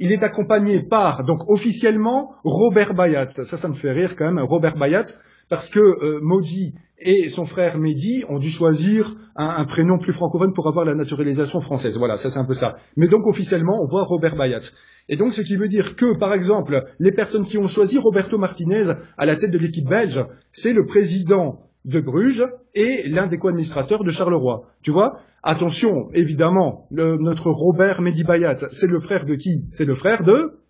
[0.00, 3.28] il est accompagné par, donc officiellement, Robert Bayat.
[3.44, 5.06] Ça, ça me fait rire quand même, Robert Bayat,
[5.52, 10.54] parce que euh, Moji et son frère Mehdi ont dû choisir un, prénom plus francophone
[10.54, 11.98] pour avoir la naturalisation française.
[11.98, 12.76] Voilà, ça c'est un peu ça.
[12.96, 14.70] Mais donc officiellement, on voit Robert Bayat.
[15.10, 18.38] Et donc ce qui veut dire que, par exemple, les personnes qui ont choisi Roberto
[18.38, 23.36] Martinez à la tête de l'équipe belge, c'est le président de Bruges et l'un des
[23.36, 24.70] co-administrateurs de Charleroi.
[24.82, 25.18] Tu vois?
[25.42, 29.68] Attention, évidemment, notre Robert Mehdi Bayat, c'est le frère de qui?
[29.72, 30.62] C'est le frère de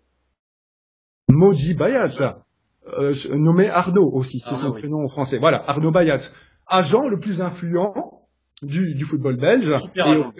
[1.29, 2.43] Moji Bayat,
[2.87, 5.37] euh, nommé Arnaud aussi, c'est son prénom français.
[5.39, 6.17] Voilà, Arnaud Bayat,
[6.67, 7.93] agent le plus influent
[8.61, 9.73] du, football belge.
[9.79, 10.31] Super agent.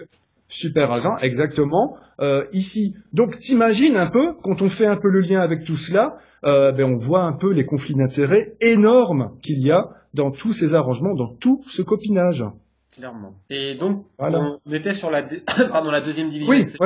[0.48, 1.96] Super agent, exactement.
[2.20, 5.76] Euh, ici, donc t'imagines un peu, quand on fait un peu le lien avec tout
[5.76, 10.30] cela, euh, ben on voit un peu les conflits d'intérêts énormes qu'il y a dans
[10.30, 12.44] tous ces arrangements, dans tout ce copinage.
[12.92, 13.34] Clairement.
[13.50, 15.22] Et donc, on était sur la,
[15.70, 16.78] Pardon, la deuxième division, etc.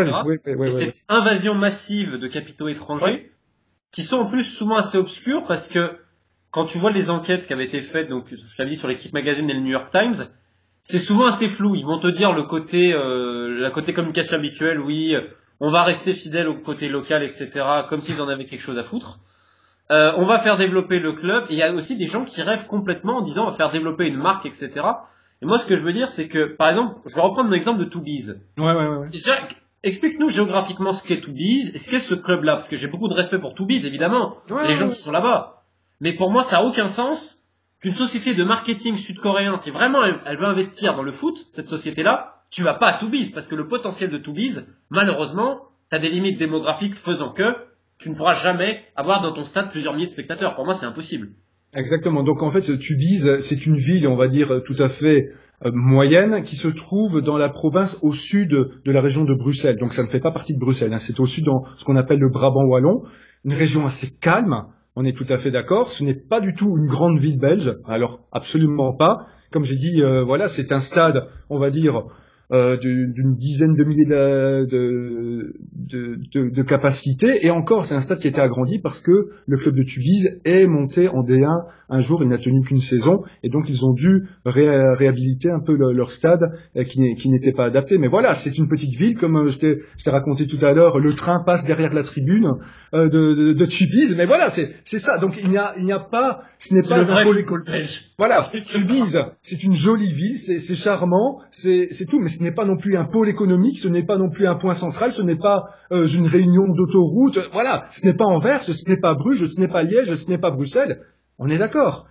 [0.46, 3.30] et cette invasion massive de capitaux étrangers,
[3.92, 5.98] qui sont en plus souvent assez obscurs parce que
[6.50, 9.12] quand tu vois les enquêtes qui avaient été faites, donc je t'avais dit sur l'équipe
[9.12, 10.26] magazine et le New York Times,
[10.82, 11.74] c'est souvent assez flou.
[11.74, 15.14] Ils vont te dire le côté, euh, la côté communication habituelle, oui,
[15.60, 17.50] on va rester fidèle au côté local, etc.,
[17.88, 19.18] comme s'ils en avaient quelque chose à foutre.
[19.90, 21.44] Euh, on va faire développer le club.
[21.48, 23.70] Et il y a aussi des gens qui rêvent complètement en disant on va faire
[23.70, 24.70] développer une marque, etc.
[25.40, 27.80] Et moi, ce que je veux dire, c'est que, par exemple, je vais reprendre l'exemple
[27.80, 28.40] de Toubiz.
[28.58, 29.08] Ouais, ouais, ouais.
[29.84, 33.14] Explique-nous géographiquement ce qu'est Toubiz et ce qu'est ce club-là, parce que j'ai beaucoup de
[33.14, 35.62] respect pour Toubiz, évidemment, les gens qui sont là-bas.
[36.00, 37.48] Mais pour moi, ça a aucun sens
[37.80, 42.42] qu'une société de marketing sud-coréen, si vraiment elle, veut investir dans le foot, cette société-là,
[42.50, 46.38] tu vas pas à Toubiz, parce que le potentiel de Toubiz, malheureusement, t'as des limites
[46.38, 47.54] démographiques faisant que
[47.98, 50.54] tu ne pourras jamais avoir dans ton stade plusieurs milliers de spectateurs.
[50.56, 51.30] Pour moi, c'est impossible.
[51.74, 52.22] Exactement.
[52.22, 55.30] Donc en fait, Tubize, c'est une ville, on va dire, tout à fait
[55.66, 59.76] euh, moyenne qui se trouve dans la province au sud de la région de Bruxelles.
[59.78, 60.92] Donc ça ne fait pas partie de Bruxelles.
[60.94, 60.98] Hein.
[60.98, 63.02] C'est au sud dans ce qu'on appelle le Brabant wallon,
[63.44, 64.54] une région assez calme.
[64.94, 65.92] On est tout à fait d'accord.
[65.92, 67.76] Ce n'est pas du tout une grande ville belge.
[67.86, 69.26] Alors absolument pas.
[69.50, 72.02] Comme j'ai dit, euh, voilà, c'est un stade, on va dire,
[72.50, 77.44] euh, d'une dizaine de milliers de, de, de, de, capacités.
[77.44, 80.40] Et encore, c'est un stade qui a été agrandi parce que le club de Tubize
[80.46, 82.22] est monté en D1 un jour.
[82.22, 83.22] Il n'a tenu qu'une saison.
[83.42, 86.40] Et donc, ils ont dû réhabiliter un peu leur stade
[86.74, 87.98] euh, qui, n'était pas adapté.
[87.98, 89.14] Mais voilà, c'est une petite ville.
[89.14, 92.52] Comme euh, je t'ai raconté tout à l'heure, le train passe derrière la tribune
[92.94, 94.16] de, de, de Tubize.
[94.16, 95.18] Mais voilà, c'est ça.
[95.18, 96.44] Donc, il n'y a, il n'y a pas...
[96.58, 97.24] Ce n'est pas un
[97.66, 98.10] belge.
[98.16, 102.20] Voilà, Tubize, c'est une jolie ville, c'est charmant, c'est tout.
[102.20, 104.54] Mais ce n'est pas non plus un pôle économique, ce n'est pas non plus un
[104.54, 108.88] point central, ce n'est pas euh, une réunion d'autoroute, voilà, ce n'est pas Anvers, ce
[108.88, 111.00] n'est pas Bruges, ce n'est pas Liège, ce n'est pas Bruxelles.
[111.38, 112.06] On est d'accord.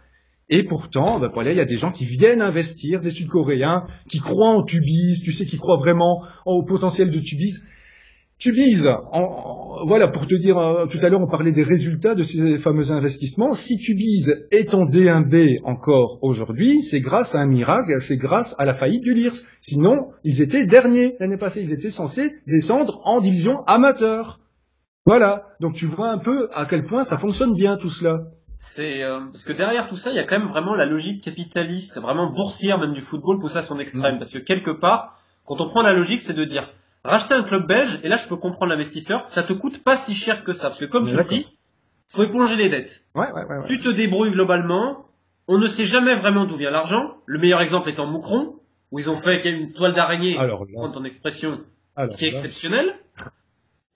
[0.49, 4.49] Et pourtant, voilà, il y a des gens qui viennent investir, des Sud-Coréens, qui croient
[4.49, 7.63] en Tubize, tu sais, qui croient vraiment au potentiel de Tubize.
[8.39, 8.87] Tu vises,
[9.87, 12.91] voilà, pour te dire, euh, tout à l'heure on parlait des résultats de ces fameux
[12.91, 13.53] investissements.
[13.53, 18.55] Si tu vises est en D1B encore aujourd'hui, c'est grâce à un miracle, c'est grâce
[18.59, 19.41] à la faillite du LIRS.
[19.59, 24.39] Sinon, ils étaient derniers l'année passée, ils étaient censés descendre en division amateur.
[25.07, 28.19] Voilà, donc tu vois un peu à quel point ça fonctionne bien tout cela.
[28.59, 31.23] C'est euh, parce que derrière tout ça, il y a quand même vraiment la logique
[31.23, 34.15] capitaliste, vraiment boursière même du football poussée à son extrême.
[34.15, 34.19] Mm.
[34.19, 36.69] Parce que quelque part, quand on prend la logique, c'est de dire
[37.07, 40.13] racheter un club belge, et là je peux comprendre l'investisseur, ça te coûte pas si
[40.13, 41.47] cher que ça, parce que comme tu le dis,
[42.09, 43.03] faut éponger les dettes.
[43.15, 45.05] Ouais, ouais, ouais, tu te débrouilles globalement,
[45.47, 47.15] on ne sait jamais vraiment d'où vient l'argent.
[47.25, 48.55] Le meilleur exemple étant Moucron,
[48.91, 50.37] où ils ont fait une toile d'araignée,
[50.75, 51.61] en ton expression,
[52.15, 52.95] qui est exceptionnelle.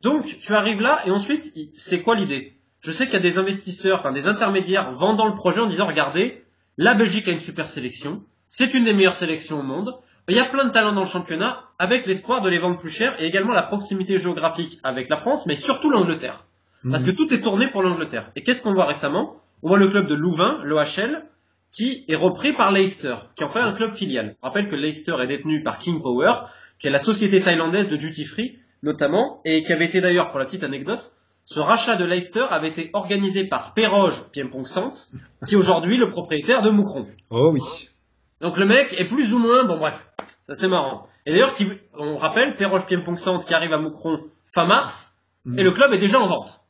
[0.02, 2.58] Donc tu arrives là, et ensuite, c'est quoi l'idée?
[2.80, 5.86] Je sais qu'il y a des investisseurs, enfin des intermédiaires vendant le projet en disant,
[5.86, 6.44] regardez,
[6.78, 9.94] la Belgique a une super sélection, c'est une des meilleures sélections au monde,
[10.30, 12.90] il y a plein de talents dans le championnat, avec l'espoir de les vendre plus
[12.90, 16.46] cher, et également la proximité géographique avec la France, mais surtout l'Angleterre.
[16.90, 17.16] Parce que mhm.
[17.16, 18.32] tout est tourné pour l'Angleterre.
[18.36, 19.36] Et qu'est-ce qu'on voit récemment?
[19.62, 21.26] On voit le club de Louvain, l'OHL,
[21.72, 24.36] qui est repris par Leicester, qui en fait un club filial.
[24.42, 26.34] On rappelle que Leicester est détenu par King Power,
[26.80, 30.40] qui est la société thaïlandaise de duty free, notamment, et qui avait été d'ailleurs, pour
[30.40, 31.12] la petite anecdote,
[31.46, 35.10] ce rachat de Leicester avait été organisé par Perroge Piempong Sant,
[35.46, 37.08] qui est aujourd'hui le propriétaire de Moucron.
[37.30, 37.90] Oh oui.
[38.42, 40.08] Donc le mec est plus ou moins, bon bref,
[40.48, 41.08] ça c'est marrant.
[41.26, 41.54] Et d'ailleurs,
[41.98, 45.60] on rappelle, Perroche Piempong Centre qui arrive à Moucron fin mars, mm.
[45.60, 46.62] et le club est déjà en vente.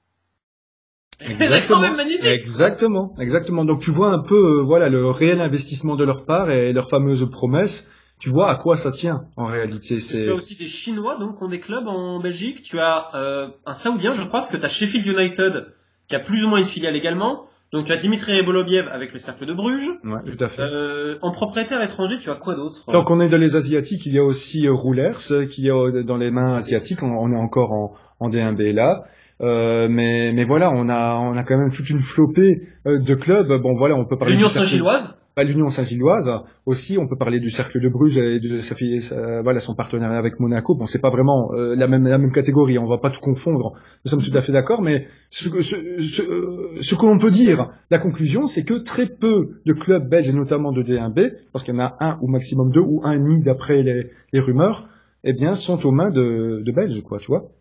[1.21, 1.81] Exactement.
[2.23, 3.63] Exactement, exactement.
[3.63, 6.89] Donc tu vois un peu, euh, voilà, le réel investissement de leur part et leur
[6.89, 7.91] fameuse promesse.
[8.19, 9.99] Tu vois à quoi ça tient en réalité.
[9.99, 12.63] Tu as aussi des Chinois donc qui ont des clubs en Belgique.
[12.63, 15.73] Tu as euh, un Saoudien, je crois, parce que tu as Sheffield United
[16.07, 17.47] qui a plus ou moins une filiale également.
[17.73, 19.89] Donc la Dimitri Rebolobiev avec le Cercle de Bruges.
[20.03, 20.61] Ouais, tout à fait.
[20.61, 24.13] Euh, en propriétaire étranger, tu as quoi d'autre Donc on est dans les asiatiques, il
[24.13, 27.01] y a aussi euh, Roulers euh, qui est euh, dans les mains asiatiques.
[27.01, 29.03] On, on est encore en, en D1B là.
[29.41, 33.47] Euh, mais, mais voilà, on a, on a quand même toute une flopée de clubs.
[33.61, 35.17] Bon voilà, on peut parler L'Union Saint-Gilloise.
[35.35, 36.29] Bah, l'Union Saint-Gilloise
[36.65, 40.17] aussi, on peut parler du Cercle de Bruges et de sa sa- voilà, son partenariat
[40.17, 40.75] avec Monaco.
[40.75, 43.73] Bon, c'est pas vraiment euh, la même la même catégorie, on va pas tout confondre.
[44.03, 47.31] Nous sommes tout à fait d'accord, mais ce, ce, ce, euh, ce que l'on peut
[47.31, 51.63] dire, la conclusion, c'est que très peu de clubs belges et notamment de D1B, parce
[51.63, 54.87] qu'il y en a un ou maximum deux ou un demi d'après les, les rumeurs,
[55.23, 57.51] eh bien, sont aux mains de, de Belges, quoi, tu vois.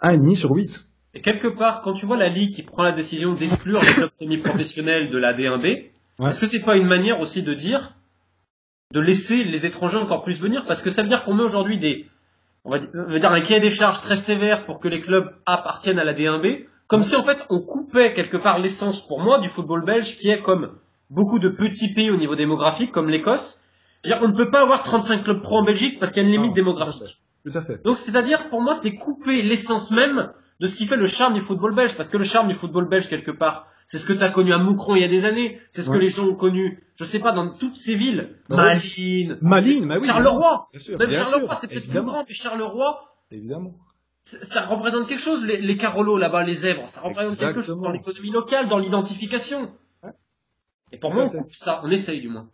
[0.00, 0.86] Un et sur huit.
[1.14, 4.10] Et quelque part, quand tu vois la Ligue qui prend la décision d'exclure les clubs
[4.20, 5.84] semi-professionnels de la D1B,
[6.18, 6.30] Ouais.
[6.30, 7.92] est-ce que c'est pas une manière aussi de dire,
[8.92, 10.64] de laisser les étrangers encore plus venir?
[10.66, 12.06] Parce que ça veut dire qu'on met aujourd'hui des,
[12.64, 16.04] on va dire, un cahier des charges très sévère pour que les clubs appartiennent à
[16.04, 19.84] la D1B, comme si en fait on coupait quelque part l'essence pour moi du football
[19.84, 20.72] belge qui est comme
[21.10, 23.62] beaucoup de petits pays au niveau démographique, comme l'Écosse.
[24.04, 26.22] Je veux dire, on ne peut pas avoir 35 clubs pro en Belgique parce qu'il
[26.22, 27.18] y a une limite Non, démographique.
[27.44, 27.82] Tout à fait.
[27.84, 31.40] Donc c'est-à-dire pour moi c'est couper l'essence même de ce qui fait le charme du
[31.40, 34.22] football belge parce que le charme du football belge quelque part c'est ce que tu
[34.22, 36.34] as connu à Moucron il y a des années, c'est ce que les gens ont
[36.36, 40.06] connu, je sais pas dans toutes ces villes, Bah Malines, Malines, bah oui.
[40.06, 43.74] Charleroi, Bien sûr, même bien Charleroi c'est peut-être plus grand mais Charleroi Évidemment.
[44.24, 47.90] ça représente quelque chose les, les carolos là-bas les zèbres, ça représente quelque chose dans
[47.92, 49.72] l'économie locale, dans l'identification.
[50.02, 50.10] Ouais.
[50.92, 52.48] Et pour moi on coupe ça, on essaye du moins.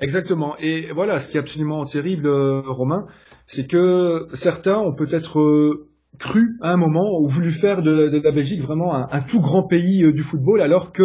[0.00, 0.56] Exactement.
[0.58, 3.06] Et voilà, ce qui est absolument terrible, euh, Romain,
[3.46, 5.88] c'est que certains ont peut-être euh,
[6.18, 10.04] cru à un moment ou voulu faire de, la Belgique vraiment un, tout grand pays
[10.04, 11.02] euh, du football, alors que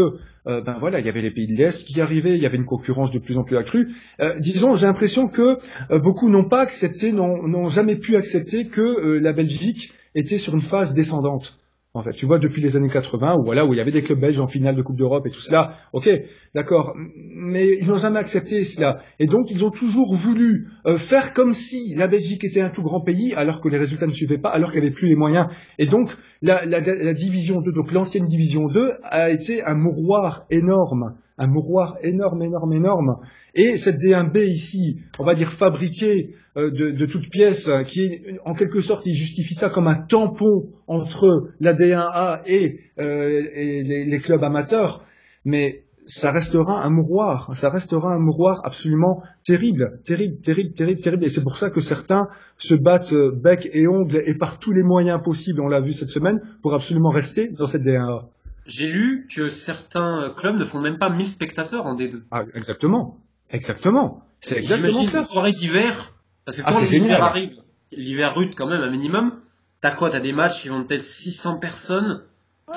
[0.48, 2.58] euh, ben voilà, il y avait les pays de l'Est qui arrivaient, il y avait
[2.58, 3.94] une concurrence de plus en plus accrue.
[4.22, 5.58] Euh, disons, j'ai l'impression que
[6.00, 10.94] beaucoup n'ont pas accepté, n'ont jamais pu accepter que la Belgique était sur une phase
[10.94, 11.60] descendante.
[12.00, 14.02] En fait, tu vois, depuis les années 80, où voilà, où il y avait des
[14.02, 16.10] clubs belges en finale de Coupe d'Europe et tout cela, ok,
[16.56, 19.02] d'accord, mais ils n'ont jamais accepté cela.
[19.20, 22.84] Et donc, ils ont toujours voulu euh, faire comme si la Belgique était un tout
[22.84, 25.18] grand pays, alors que les résultats ne suivaient pas, alors qu'il n'y avait plus les
[25.18, 25.48] moyens.
[25.78, 30.46] Et donc, la, la, la division 2, donc l'ancienne division 2, a été un mouroir
[30.50, 33.16] énorme, un mouroir énorme, énorme, énorme.
[33.56, 38.40] Et cette D1B ici, on va dire fabriquée euh, de, de toutes pièces, qui est,
[38.46, 44.20] en quelque sorte, il justifie ça comme un tampon entre la D1A et, euh, les,
[44.20, 45.06] clubs amateurs,
[45.46, 51.24] mais ça restera un mouroir, ça restera un mouroir absolument terrible, terrible, terrible, terrible, terrible.
[51.24, 52.28] Et c'est pour ça que certains
[52.58, 55.92] se battent euh, bec et ongles et par tous les moyens possibles, on l'a vu
[55.92, 58.26] cette semaine, pour absolument rester dans cette D1A.
[58.70, 62.22] J'ai lu que certains clubs ne font même pas 1000 spectateurs en D2.
[62.32, 63.18] Ah, exactement,
[63.50, 64.24] exactement.
[64.42, 65.20] C'est exactement ça.
[65.20, 66.14] une soirée d'hiver,
[66.46, 67.58] parce que Ah, quand c'est l'hiver arrive,
[67.92, 69.40] l'hiver rude quand même un minimum,
[69.82, 70.10] t'as quoi?
[70.12, 72.24] T'as des matchs qui vont peut-être 600 personnes.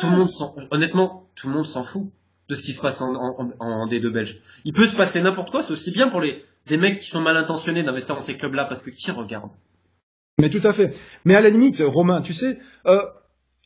[0.01, 2.05] Tout le monde s'en, honnêtement, tout le monde s'en fout
[2.49, 4.40] de ce qui se passe en, en, en- en D2 belge.
[4.64, 7.20] Il peut se passer n'importe quoi, c'est aussi bien pour les des mecs qui sont
[7.20, 9.51] mal intentionnés d'investir dans ces clubs-là parce que qui regarde?
[10.38, 10.99] Mais tout à fait.
[11.26, 13.03] Mais à la limite, Romain, tu sais, euh,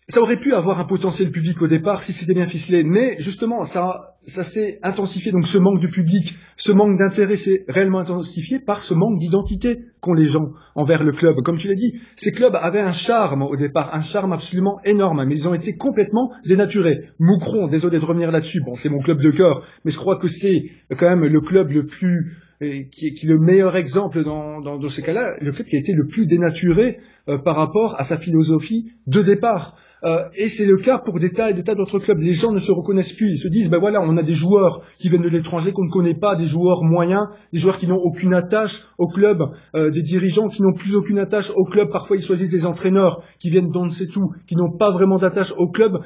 [0.08, 3.64] ça aurait pu avoir un potentiel public au départ si c'était bien ficelé, mais justement,
[3.64, 5.32] ça, ça s'est intensifié.
[5.32, 9.80] Donc ce manque du public, ce manque d'intérêt s'est réellement intensifié par ce manque d'identité
[10.00, 11.34] qu'ont les gens envers le club.
[11.42, 15.24] Comme tu l'as dit, ces clubs avaient un charme au départ, un charme absolument énorme,
[15.26, 17.10] mais ils ont été complètement dénaturés.
[17.18, 20.28] Moucron, désolé de revenir là-dessus, bon, c'est mon club de cœur, mais je crois que
[20.28, 20.62] c'est
[20.96, 24.88] quand même le club le plus et qui, est, le meilleur exemple dans, dans, dans
[24.88, 28.16] ces cas-là, le club qui a été le plus dénaturé euh, par rapport à sa
[28.16, 29.76] philosophie de départ.
[30.04, 32.18] Euh, et c'est le cas pour des tas et des tas d'autres clubs.
[32.18, 33.30] Les gens ne se reconnaissent plus.
[33.30, 35.90] Ils se disent, ben voilà, on a des joueurs qui viennent de l'étranger qu'on ne
[35.90, 39.38] connaît pas, des joueurs moyens, des joueurs qui n'ont aucune attache au club,
[39.74, 41.88] euh, des dirigeants qui n'ont plus aucune attache au club.
[41.90, 45.16] Parfois, ils choisissent des entraîneurs qui viennent d'on ne sait tout, qui n'ont pas vraiment
[45.16, 45.98] d'attache au club.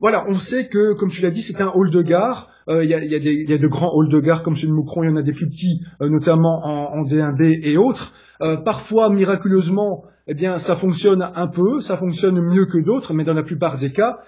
[0.00, 2.50] Voilà, on sait que, comme tu l'as dit, c'est un hall de gare.
[2.68, 4.70] Euh, Il y, a, y, a y a de grands halls de gare comme celui
[4.70, 7.76] de Moucron, il y en a des plus petits, euh, notamment en, en D1B et
[7.76, 8.12] autres.
[8.42, 13.24] Euh, parfois, miraculeusement, eh bien, ça fonctionne un peu, ça fonctionne mieux que d'autres, mais
[13.24, 14.18] dans la plupart des cas,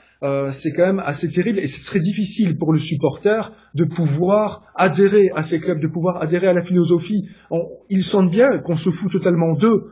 [0.52, 5.30] c'est quand même assez terrible et c'est très difficile pour le supporter de pouvoir adhérer
[5.34, 7.28] à ces clubs, de pouvoir adhérer à la philosophie.
[7.90, 9.90] Ils sentent bien qu'on se fout totalement d'eux.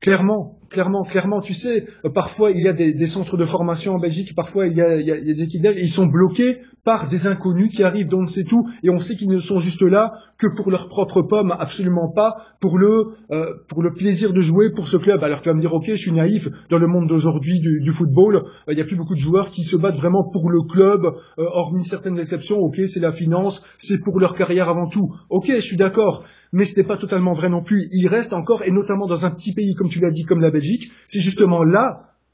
[0.00, 3.98] Clairement, clairement, clairement, tu sais, euh, parfois il y a des, centres de formation en
[3.98, 8.08] Belgique, parfois il y a, des équipes ils sont bloqués par des inconnus qui arrivent
[8.08, 10.88] d'on ne sait tout, et on sait qu'ils ne sont juste là que pour leur
[10.88, 15.24] propre pomme, absolument pas pour le euh, pour le plaisir de jouer pour ce club.
[15.24, 18.36] Alors tu vas me dire, ok, je suis naïf, dans le monde d'aujourd'hui du, football,
[18.36, 21.06] euh, il y a plus beaucoup de joueurs qui se battent vraiment pour le club,
[21.38, 25.14] hormis certaines exceptions, ok, c'est la finance, c'est pour leur carrière avant tout.
[25.30, 27.86] Ok, je suis d'accord, mais ce n'est pas totalement vrai non plus.
[27.92, 30.50] Il reste encore, et notamment dans un petit pays, comme tu l'as dit, comme la
[30.50, 30.65] Belgique,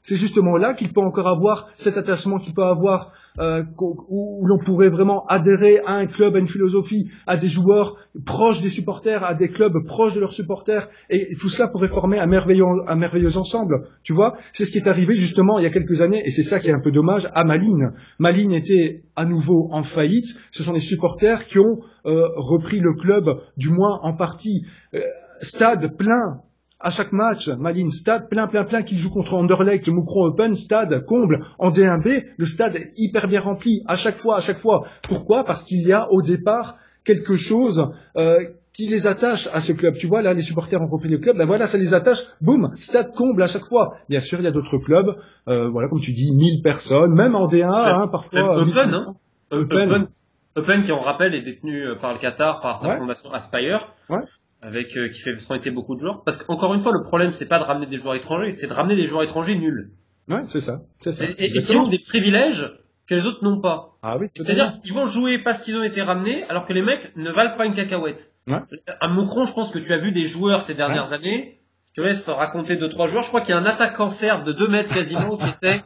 [0.03, 4.59] c'est justement là qu'il peut encore avoir cet attachement qu'il peut avoir euh, où, l'on
[4.63, 9.23] pourrait vraiment adhérer à un club, à une philosophie, à des joueurs proches des supporters,
[9.23, 12.95] à des clubs proches de leurs supporters, et, tout cela pourrait former un merveilleux, un
[12.95, 13.87] merveilleux ensemble.
[14.03, 16.43] Tu vois, c'est ce qui est arrivé justement il y a quelques années, et c'est
[16.43, 17.93] ça qui est un peu dommage à Malines.
[18.19, 20.27] Malines était à nouveau en faillite.
[20.51, 23.25] Ce sont les supporters qui ont euh, repris le club,
[23.57, 24.65] du moins en partie.
[24.93, 24.99] Euh,
[25.39, 26.41] stade plein,
[26.83, 31.05] à chaque match, Malines, stade plein, plein, plein, qui joue contre Anderlecht, Moucron Open, stade
[31.05, 34.81] comble, en D1B, le stade est hyper bien rempli, à chaque fois, à chaque fois.
[35.01, 35.45] Pourquoi?
[35.45, 36.75] Parce qu'il y a au départ
[37.05, 37.81] quelque chose
[38.17, 38.37] euh,
[38.73, 39.93] qui les attache à ce club.
[39.93, 42.71] Tu vois, là, les supporters ont repris le club, ben voilà, ça les attache, boum,
[42.75, 43.95] stade comble à chaque fois.
[44.09, 45.15] Bien sûr, il y a d'autres clubs,
[45.47, 48.61] euh, voilà, comme tu dis, 1000 personnes, même en D1, hein, parfois.
[48.61, 49.15] Open, hein
[49.51, 50.07] Open.
[50.55, 53.87] Open, qui on rappelle est détenu euh, par le Qatar, par sa fondation Aspire.
[54.09, 54.19] Ouais
[54.63, 56.23] avec euh, qui fait été beaucoup de joueurs.
[56.23, 58.73] Parce qu'encore une fois, le problème c'est pas de ramener des joueurs étrangers, c'est de
[58.73, 59.91] ramener des joueurs étrangers nuls.
[60.27, 61.25] Ouais, c'est ça, c'est ça.
[61.37, 62.71] Et, qui ont des privilèges
[63.07, 63.97] que les autres n'ont pas.
[64.01, 64.27] Ah oui.
[64.35, 67.57] C'est-à-dire qu'ils vont jouer parce qu'ils ont été ramenés, alors que les mecs ne valent
[67.57, 68.31] pas une cacahuète.
[68.47, 68.61] Ouais.
[68.99, 71.59] À Moucron, je pense que tu as vu des joueurs ces dernières années.
[71.95, 73.23] Je te laisse raconter deux trois joueurs.
[73.23, 75.83] Je crois qu'il y a un attaquant serbe de 2 mètres quasiment qui était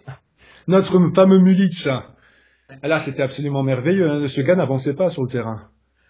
[0.68, 1.88] notre fameux Mulic.
[2.84, 4.10] Là, c'était absolument merveilleux.
[4.10, 4.28] Hein.
[4.28, 5.70] Ce gars n'avançait pas sur le terrain.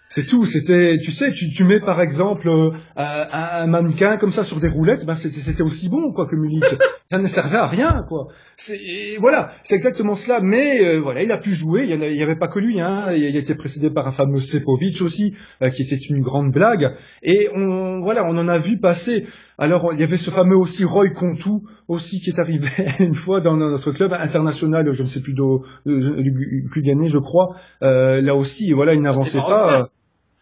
[0.10, 0.46] C'est tout.
[0.46, 4.60] C'était, tu sais, tu, tu mets par exemple euh, un, un, mannequin comme ça sur
[4.60, 6.64] des roulettes, ben c'était aussi bon quoi que Munich.
[7.12, 8.28] ça ne servait à rien quoi.
[8.56, 10.40] C'est voilà, c'est exactement cela.
[10.42, 11.86] Mais euh, voilà, il a pu jouer.
[11.90, 12.80] Il n'y avait pas que lui.
[12.80, 13.12] Hein.
[13.12, 16.86] Il, a été précédé par un fameux Sepovic aussi, euh, qui était une grande blague.
[17.22, 19.26] Et on voilà, on en a vu passer.
[19.58, 23.42] Alors il y avait ce fameux aussi Roy Contou aussi qui est arrivé une fois
[23.42, 24.90] dans notre club international.
[24.92, 27.56] Je ne sais plus d'où plus gagné, je crois.
[27.82, 29.90] là aussi, voilà, il n'avançait pas.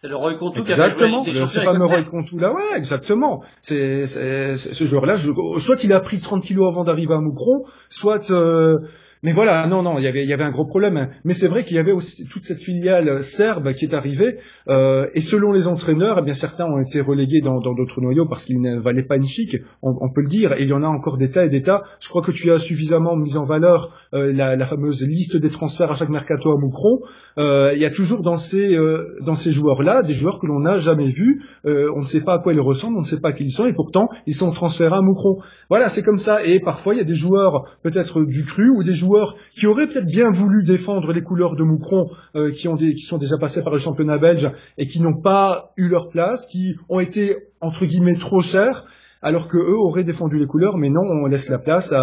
[0.06, 3.42] C'est le Roy Contou qui a Exactement, ce fameux Roy Contou là, ouais, exactement.
[3.60, 8.78] C'est ce joueur-là, soit il a pris 30 kilos avant d'arriver à Moucron, soit euh,
[9.22, 11.08] mais voilà, non, non, il y avait, y avait un gros problème.
[11.24, 14.36] Mais c'est vrai qu'il y avait aussi toute cette filiale serbe qui est arrivée.
[14.68, 18.44] Euh, et selon les entraîneurs, eh bien certains ont été relégués dans d'autres noyaux parce
[18.44, 20.52] qu'ils ne valaient pas une chic, on, on, peut le dire.
[20.52, 21.82] Et il y en a encore des tas et des tas.
[22.00, 25.50] Je crois que tu as suffisamment mis en valeur euh, la, la, fameuse liste des
[25.50, 27.00] transferts à chaque mercato à Moucron.
[27.38, 30.60] Euh, il y a toujours dans ces euh, dans ces joueurs-là des joueurs que l'on
[30.60, 31.42] n'a jamais vus.
[31.64, 33.50] Euh, on ne sait pas à quoi ils ressemblent, on ne sait pas qui ils
[33.50, 35.38] sont, et pourtant ils sont transférés à Moucron.
[35.70, 36.44] Voilà, c'est comme ça.
[36.44, 39.05] Et parfois il y a des joueurs peut-être du cru ou des joueurs
[39.52, 43.18] qui auraient peut-être bien voulu défendre les couleurs de Moucron, euh, qui, ont qui sont
[43.18, 47.00] déjà passés par le championnat belge et qui n'ont pas eu leur place, qui ont
[47.00, 48.84] été entre guillemets trop chers,
[49.22, 51.94] alors que eux auraient défendu les couleurs, mais non, on laisse la place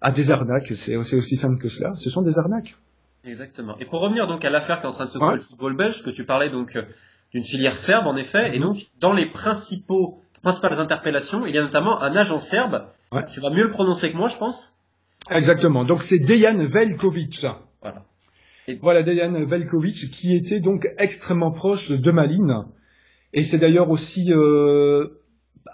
[0.00, 0.68] à, des arnaques.
[0.68, 1.94] C'est aussi simple que cela.
[1.94, 2.76] Ce sont des arnaques.
[3.24, 3.76] Exactement.
[3.78, 5.76] Et pour revenir donc à l'affaire qui est en train de se passer le football
[5.76, 6.82] belge, que tu parlais donc euh,
[7.32, 11.62] d'une filière serbe en effet, et donc dans les principaux principales interpellations, il y a
[11.62, 12.86] notamment un agent serbe.
[13.32, 14.74] Tu vas mieux le prononcer que moi, je pense.
[15.30, 15.84] Exactement.
[15.84, 17.46] Donc c'est Dejan Velkovic.
[17.80, 18.04] Voilà.
[18.68, 18.78] Et...
[18.80, 22.64] Voilà Dejan Velkovic qui était donc extrêmement proche de Malines.
[23.32, 25.06] Et c'est d'ailleurs aussi euh,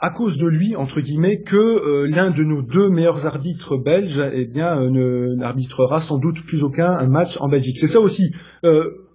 [0.00, 4.22] à cause de lui, entre guillemets, que euh, l'un de nos deux meilleurs arbitres belges,
[4.32, 7.78] eh bien, euh, n'arbitrera sans doute plus aucun match en Belgique.
[7.78, 8.32] C'est ça aussi.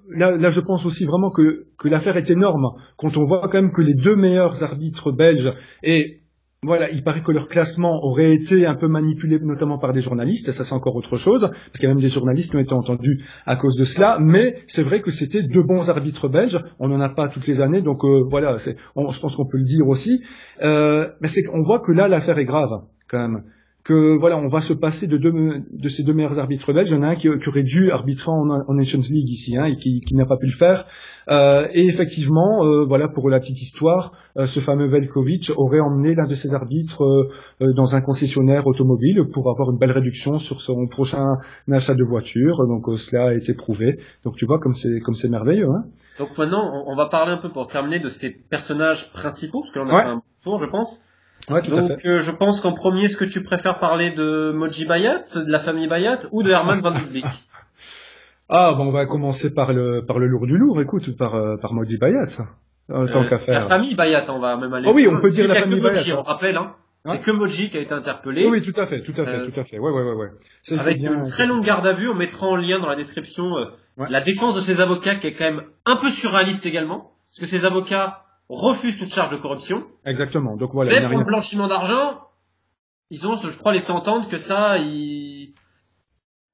[0.09, 2.67] Là, là, je pense aussi vraiment que, que l'affaire est énorme
[2.97, 6.22] quand on voit quand même que les deux meilleurs arbitres belges et
[6.63, 10.51] voilà, il paraît que leur classement aurait été un peu manipulé, notamment par des journalistes.
[10.51, 12.73] Ça, c'est encore autre chose, parce qu'il y a même des journalistes qui ont été
[12.73, 14.17] entendus à cause de cela.
[14.21, 16.59] Mais c'est vrai que c'était deux bons arbitres belges.
[16.79, 18.55] On n'en a pas toutes les années, donc euh, voilà.
[18.57, 20.23] je pense qu'on peut le dire aussi.
[20.61, 22.69] Euh, mais c'est qu'on voit que là, l'affaire est grave,
[23.07, 23.43] quand même
[23.83, 25.31] que voilà, on va se passer de, deux,
[25.69, 26.89] de ces deux meilleurs arbitres belges.
[26.91, 29.75] Il y en a un qui, aurait dû arbitrer en, Nations League ici, hein, et
[29.75, 30.85] qui, n'a pas pu le faire.
[31.29, 36.15] Euh, et effectivement, euh, voilà pour la petite histoire, euh, ce fameux Velkovic aurait emmené
[36.15, 37.03] l'un de ses arbitres
[37.59, 41.25] dans un concessionnaire automobile pour avoir une belle réduction sur son prochain
[41.69, 42.65] achat de voiture.
[42.67, 43.99] Donc cela a été prouvé.
[44.23, 45.67] Donc tu vois comme c'est comme c'est merveilleux.
[45.67, 45.83] Hein
[46.19, 49.89] Donc maintenant, on va parler un peu pour terminer de ces personnages principaux, parce qu'on
[49.89, 51.01] a fait un tour, je pense.
[51.49, 55.51] Donc euh, je pense qu'en premier, est-ce que tu préfères parler de Moji Bayat, de
[55.51, 57.25] la famille Bayat, ou de Herman Van Dijk
[58.49, 60.79] Ah bon, on va commencer par le par le lourd du lourd.
[60.81, 62.27] Écoute, par euh, par Moji Bayat,
[62.91, 63.61] euh, tant qu'à faire.
[63.61, 64.87] La famille Bayat, on va même aller.
[64.89, 66.17] Oh oui, on peut dire la famille Bayat.
[66.17, 66.75] on rappelle, hein.
[67.05, 68.47] C'est que Moji qui a été interpellé.
[68.47, 69.77] Oui, tout à fait, tout à fait, tout à fait.
[69.77, 70.79] Ouais, ouais, ouais, ouais.
[70.79, 73.43] Avec une très longue garde à vue, on mettra en lien dans la description
[73.97, 77.45] la défense de ses avocats qui est quand même un peu surréaliste également, parce que
[77.45, 79.83] ses avocats refuse toute charge de corruption.
[80.05, 80.55] Exactement.
[80.57, 80.91] Donc voilà.
[80.91, 82.21] Mais pour le blanchiment d'argent,
[83.09, 85.53] ils ont, je crois, laissé entendre que ça, ils.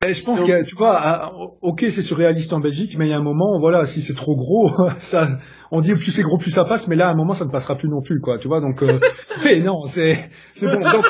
[0.04, 1.32] je pense que tu vois,
[1.62, 4.36] ok, c'est surréaliste en Belgique, mais il y a un moment, voilà, si c'est trop
[4.36, 5.28] gros, ça,
[5.72, 7.52] on dit plus c'est gros, plus ça passe, mais là, à un moment, ça ne
[7.52, 8.62] passera plus non plus, quoi, tu vois.
[8.62, 9.00] Donc, euh,
[9.64, 10.80] non, c'est, c'est bon.
[10.80, 11.06] Donc,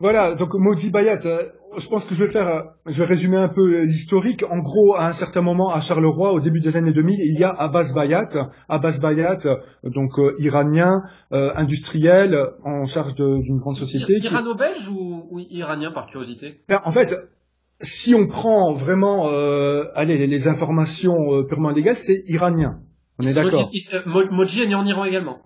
[0.00, 0.34] voilà.
[0.34, 3.84] Donc, Maudit Bayat, euh, je pense que je vais faire, je vais résumer un peu
[3.84, 4.44] l'historique.
[4.50, 7.44] En gros, à un certain moment, à Charleroi, au début des années 2000, il y
[7.44, 9.38] a Abbas Bayat, Abbas Bayat,
[9.84, 11.02] donc euh, iranien,
[11.32, 14.14] euh, industriel, en charge d'une grande société.
[14.22, 16.60] Irano-belge ou, iranien par curiosité?
[16.68, 17.14] Ben, En fait,
[17.80, 22.80] si on prend vraiment, euh, allez, les, informations purement légales, c'est iranien.
[23.18, 23.70] On est d'accord.
[24.06, 25.38] Moji est né en Iran également.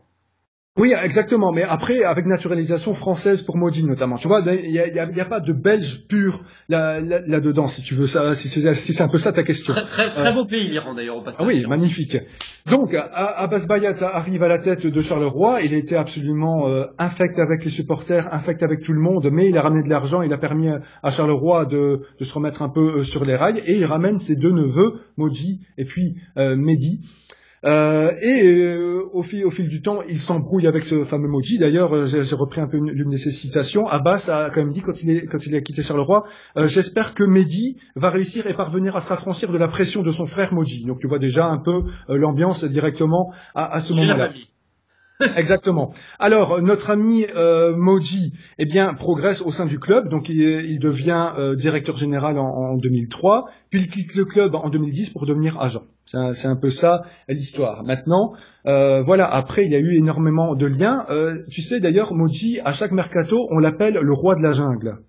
[0.79, 1.51] Oui, exactement.
[1.53, 4.15] Mais après, avec naturalisation française pour Maudit notamment.
[4.15, 8.07] Tu vois, il n'y a, y a, pas de Belge pur là-dedans, si tu veux
[8.07, 9.75] ça, si c'est un peu ça ta question.
[9.75, 11.41] Très, très, très beau pays l'Iran d'ailleurs au passage.
[11.43, 12.17] Ah oui, magnifique.
[12.71, 15.63] Donc, Abbas Bayat arrive à la tête de Charleroi.
[15.63, 19.59] Il était absolument euh, infect avec les supporters, infect avec tout le monde, mais il
[19.59, 20.23] a ramené de l'argent.
[20.23, 20.69] Il a permis
[21.03, 24.19] à Charleroi de, de, se remettre un peu euh, sur les rails et il ramène
[24.19, 27.01] ses deux neveux, Maudit et puis euh, Mehdi.
[27.65, 31.59] Euh, et euh, au, fil, au fil du temps, il s'embrouille avec ce fameux Moji.
[31.59, 33.87] D'ailleurs, euh, j'ai repris un peu l'une de ses citations.
[33.87, 36.25] Abbas a quand même dit quand il, est, quand il a quitté Charleroi,
[36.67, 40.55] j'espère que Mehdi va réussir et parvenir à s'affranchir de la pression de son frère
[40.55, 40.85] Moji.
[40.85, 44.31] Donc tu vois déjà un peu l'ambiance directement à, à ce moment-là.
[45.37, 45.93] Exactement.
[46.19, 50.79] Alors notre ami euh, Moji, eh bien, progresse au sein du club, donc il, il
[50.79, 55.27] devient euh, directeur général en, en, 2003, puis il quitte le club en 2010 pour
[55.27, 55.83] devenir agent.
[56.33, 57.85] C'est un, peu ça l'histoire.
[57.85, 58.33] Maintenant,
[58.65, 59.27] euh, voilà.
[59.27, 61.05] Après, il y a eu énormément de liens.
[61.11, 65.01] Euh, tu sais d'ailleurs, Moji, à chaque mercato, on l'appelle le roi de la jungle.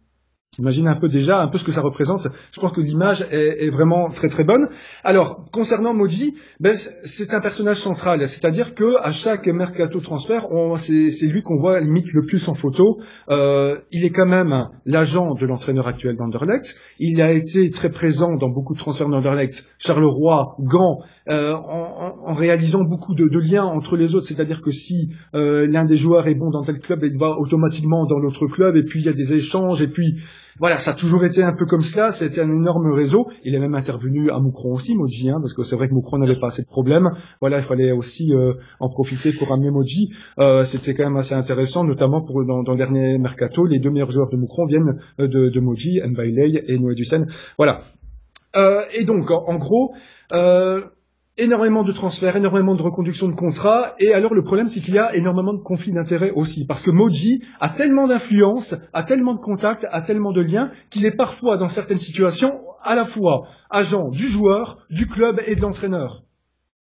[0.58, 2.28] Imagine un peu déjà un peu ce que ça représente.
[2.52, 4.68] Je crois que l'image est, est, vraiment très très bonne.
[5.04, 11.28] Alors concernant Moji, ben, c'est un personnage central, c'est-à-dire que à chaque mercato transfert, c'est
[11.28, 12.98] lui qu'on voit limite le plus en photo.
[13.30, 14.54] Euh, il est quand même
[14.86, 16.76] l'agent de l'entraîneur actuel d'Anderlecht.
[16.98, 22.34] Il a été très présent dans beaucoup de transferts d'Anderlecht, Charleroi, Gand, euh, en, en,
[22.34, 24.26] réalisant beaucoup de, de, liens entre les autres.
[24.26, 28.06] C'est-à-dire que si euh, l'un des joueurs est bon dans tel club, il va automatiquement
[28.08, 30.16] dans l'autre club, et puis il y a des échanges, et puis
[30.60, 33.28] voilà, ça a toujours été un peu comme cela, c'était un énorme réseau.
[33.44, 36.18] Il est même intervenu à Moucron aussi, Moji, hein, parce que c'est vrai que Moucron
[36.18, 37.12] n'avait pas assez de problèmes.
[37.40, 40.12] Voilà, il fallait aussi euh, en profiter pour ramener Moji.
[40.38, 43.90] Euh, c'était quand même assez intéressant, notamment pour dans, dans, le dernier mercato, les deux
[43.90, 47.26] meilleurs joueurs de Moucron viennent euh, de, de Moji, Mbailey et Noé Dussen.
[47.58, 47.78] Voilà.
[48.98, 49.94] et donc, en, en gros,
[51.40, 55.00] énormément de transferts, énormément de reconduction de contrats, et alors le problème c'est qu'il y
[55.00, 59.40] a énormément de conflits d'intérêts aussi, parce que Moji a tellement d'influence, a tellement de
[59.40, 64.10] contacts, a tellement de liens, qu'il est parfois dans certaines situations à la fois agent
[64.10, 66.24] du joueur, du club et de l'entraîneur.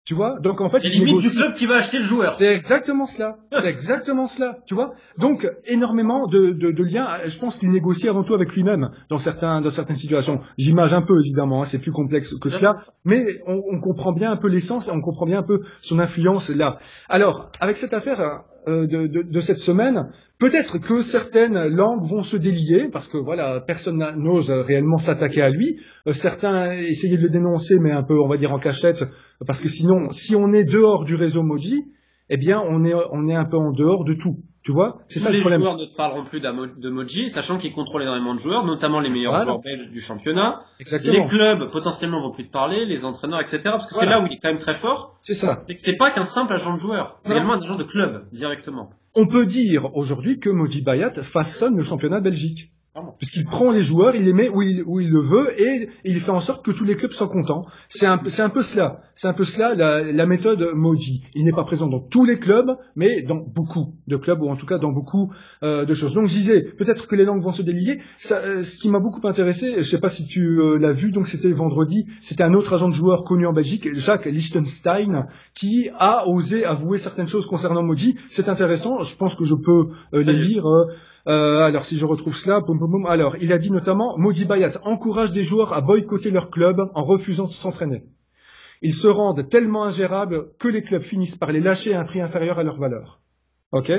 [0.05, 2.35] Tu vois Donc en fait, il limite du club qui va acheter le joueur.
[2.37, 3.37] C'est exactement cela.
[3.53, 4.59] C'est exactement cela.
[4.65, 7.07] Tu vois Donc énormément de, de, de, liens.
[7.25, 10.41] Je pense qu'il négocie avant tout avec lui-même dans certains dans certaines situations.
[10.57, 11.61] J'image un peu évidemment.
[11.61, 14.91] Hein, c'est plus complexe que cela, mais on, on comprend bien un peu l'essence et
[14.91, 16.79] on comprend bien un peu son influence là.
[17.07, 20.09] Alors avec cette affaire de, de, cette semaine,
[20.39, 25.49] peut-être que certaines langues vont se délier, parce que voilà, personne n'ose réellement s'attaquer à
[25.49, 25.79] lui.
[26.07, 29.05] Euh, certains essayaient de le dénoncer, mais un peu, on va dire, en cachette,
[29.45, 31.83] parce que sinon, si on est dehors du réseau Moji,
[32.29, 34.37] eh bien, on est, on est un peu en dehors de tout.
[34.63, 35.59] Tu vois C'est ça le problème.
[35.59, 39.09] Les joueurs ne parleront plus de Moji, sachant qu'ils contrôlent énormément de joueurs, notamment les
[39.09, 40.61] meilleurs joueurs belges du championnat.
[40.79, 41.23] Exactement.
[41.23, 43.59] Les clubs potentiellement vont plus te parler, les entraîneurs, etc.
[43.63, 45.17] Parce que c'est là où il est quand même très fort.
[45.21, 45.63] C'est ça.
[45.67, 48.25] C'est que c'est pas qu'un simple agent de joueur, c'est également un agent de club
[48.31, 48.89] directement.
[49.15, 52.72] On peut dire aujourd'hui que Moji Bayat façonne le championnat belgique.
[53.17, 56.19] Puisqu'il prend les joueurs, il les met où il, où il le veut et, il
[56.19, 57.65] fait en sorte que tous les clubs soient contents.
[57.87, 59.01] C'est un, c'est un peu cela.
[59.15, 61.23] C'est un peu cela la, la méthode Moji.
[61.33, 64.55] Il n'est pas présent dans tous les clubs, mais dans beaucoup de clubs ou en
[64.55, 65.31] tout cas dans beaucoup
[65.63, 66.13] euh, de choses.
[66.13, 67.97] Donc je disais, peut-être que les langues vont se délier.
[68.17, 71.11] Ça, euh, ce qui m'a beaucoup intéressé, je sais pas si tu euh, l'as vu,
[71.11, 75.25] donc c'était vendredi, c'était un autre agent de joueur connu en Belgique, Jacques Liechtenstein,
[75.55, 78.17] qui a osé avouer certaines choses concernant Moji.
[78.29, 78.99] C'est intéressant.
[78.99, 80.65] Je pense que je peux les lire.
[81.27, 82.61] Euh, alors si je retrouve cela,
[83.07, 87.03] Alors il a dit notamment, Modi Bayat encourage des joueurs à boycotter leur club en
[87.03, 88.03] refusant de s'entraîner.
[88.81, 92.19] Ils se rendent tellement ingérables que les clubs finissent par les lâcher à un prix
[92.19, 93.21] inférieur à leur valeur.
[93.71, 93.91] Ok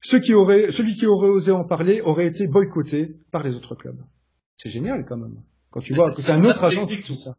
[0.00, 3.98] qui Celui qui aurait osé en parler aurait été boycotté par les autres clubs.
[4.56, 5.42] C'est génial quand même.
[5.70, 7.36] Quand tu vois que c'est un autre agent tout ça.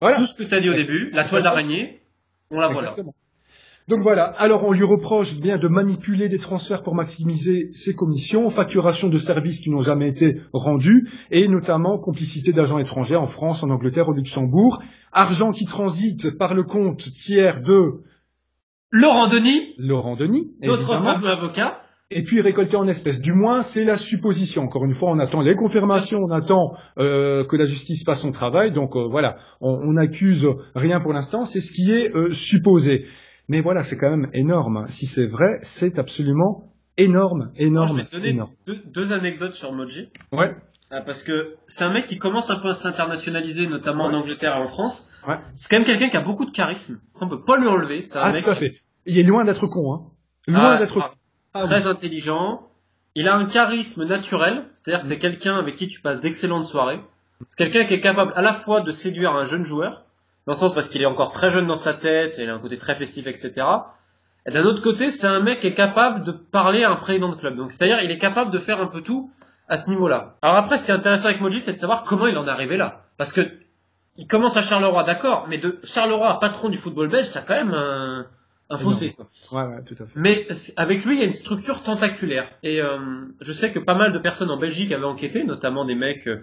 [0.00, 0.18] Voilà.
[0.18, 2.02] Tout ce que tu as dit au début, la toile d'araignée,
[2.50, 2.94] on la voit là.
[3.88, 8.48] Donc voilà, alors on lui reproche bien de manipuler des transferts pour maximiser ses commissions,
[8.48, 13.64] facturation de services qui n'ont jamais été rendus, et notamment complicité d'agents étrangers en France,
[13.64, 14.80] en Angleterre, au Luxembourg,
[15.12, 18.02] argent qui transite par le compte tiers de
[18.92, 21.80] Laurent Denis, Laurent Denis, d'autres avocats,
[22.12, 23.20] et puis récolté en espèces.
[23.20, 24.62] Du moins, c'est la supposition.
[24.62, 28.32] Encore une fois, on attend les confirmations, on attend euh, que la justice fasse son
[28.32, 28.72] travail.
[28.72, 33.06] Donc euh, voilà, on n'accuse rien pour l'instant, c'est ce qui est euh, supposé.
[33.50, 34.84] Mais voilà, c'est quand même énorme.
[34.86, 37.88] Si c'est vrai, c'est absolument énorme, énorme.
[37.88, 38.40] je vais te donner
[38.86, 40.08] Deux, anecdotes sur Moji.
[40.30, 40.54] Ouais.
[40.92, 44.54] euh, parce que c'est un mec qui commence un peu à s'internationaliser, notamment en Angleterre
[44.56, 45.10] et en France.
[45.52, 47.00] C'est quand même quelqu'un qui a beaucoup de charisme.
[47.20, 48.04] On peut pas lui enlever.
[48.14, 48.76] ah, tout à fait.
[49.04, 50.02] Il est loin d'être con, hein.
[50.46, 51.14] Loin ah, d'être ah,
[51.54, 52.68] ah, très intelligent.
[53.16, 55.22] Il a un charisme naturel, c'est-à-dire que c'est mm.
[55.22, 57.00] quelqu'un avec qui tu passes d'excellentes soirées.
[57.48, 60.04] C'est quelqu'un qui est capable à la fois de séduire un jeune joueur,
[60.50, 62.58] dans le sens parce qu'il est encore très jeune dans sa tête, il a un
[62.58, 63.52] côté très festif, etc.
[64.46, 67.28] Et d'un autre côté, c'est un mec qui est capable de parler à un président
[67.28, 67.56] de club.
[67.56, 69.30] Donc, c'est-à-dire, il est capable de faire un peu tout
[69.68, 70.34] à ce niveau-là.
[70.42, 72.50] Alors après, ce qui est intéressant avec Moji, c'est de savoir comment il en est
[72.50, 73.02] arrivé là.
[73.16, 73.42] Parce que,
[74.16, 77.54] il commence à Charleroi, d'accord, mais de Charleroi à patron du football belge, t'as quand
[77.54, 78.26] même un,
[78.70, 79.12] un fossé.
[79.12, 79.28] Quoi.
[79.52, 80.12] Ouais, ouais, tout à fait.
[80.16, 82.50] Mais avec lui, il y a une structure tentaculaire.
[82.64, 82.98] Et euh,
[83.40, 86.26] je sais que pas mal de personnes en Belgique avaient enquêté, notamment des mecs...
[86.26, 86.40] Euh,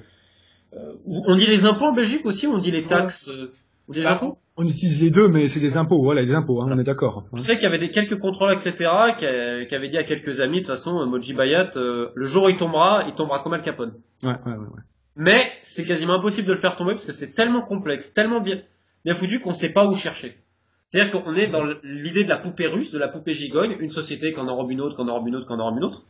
[1.05, 3.28] on dit les impôts en Belgique aussi, on dit les taxes...
[3.28, 3.51] Euh,
[3.88, 4.38] on bah, impôts?
[4.59, 7.25] Utilise les deux, mais c'est des impôts, voilà, les impôts, hein, on est d'accord.
[7.33, 8.73] Je sais qu'il y avait des quelques contrôles, etc.,
[9.17, 12.45] qui, qui avaient dit à quelques amis, de toute façon, Moji Bayat, euh, le jour
[12.45, 13.93] où il tombera, il tombera comme Al Capone.
[14.23, 14.57] Ouais, ouais, ouais.
[14.57, 14.81] ouais.
[15.15, 18.61] Mais c'est quasiment impossible de le faire tomber parce que c'est tellement complexe, tellement bien,
[19.03, 20.38] bien foutu qu'on ne sait pas où chercher.
[20.88, 24.31] C'est-à-dire qu'on est dans l'idée de la poupée russe, de la poupée gigogne, une société
[24.31, 26.03] qui en enrobe une autre, qui en enrobe une autre, qui en enrobe une autre.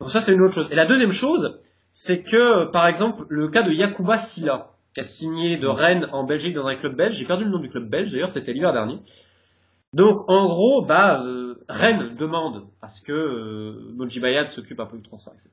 [0.00, 0.68] Donc ça, c'est une autre chose.
[0.70, 1.60] Et la deuxième chose,
[1.92, 6.24] c'est que, par exemple, le cas de Yakuba Silla, qui a signé de Rennes en
[6.24, 7.16] Belgique dans un club belge.
[7.16, 9.00] J'ai perdu le nom du club belge, d'ailleurs, c'était l'hiver dernier.
[9.92, 14.86] Donc, en gros, bah, euh, Rennes demande à ce que euh, Moji Bayat s'occupe un
[14.86, 15.50] peu du transfert, etc.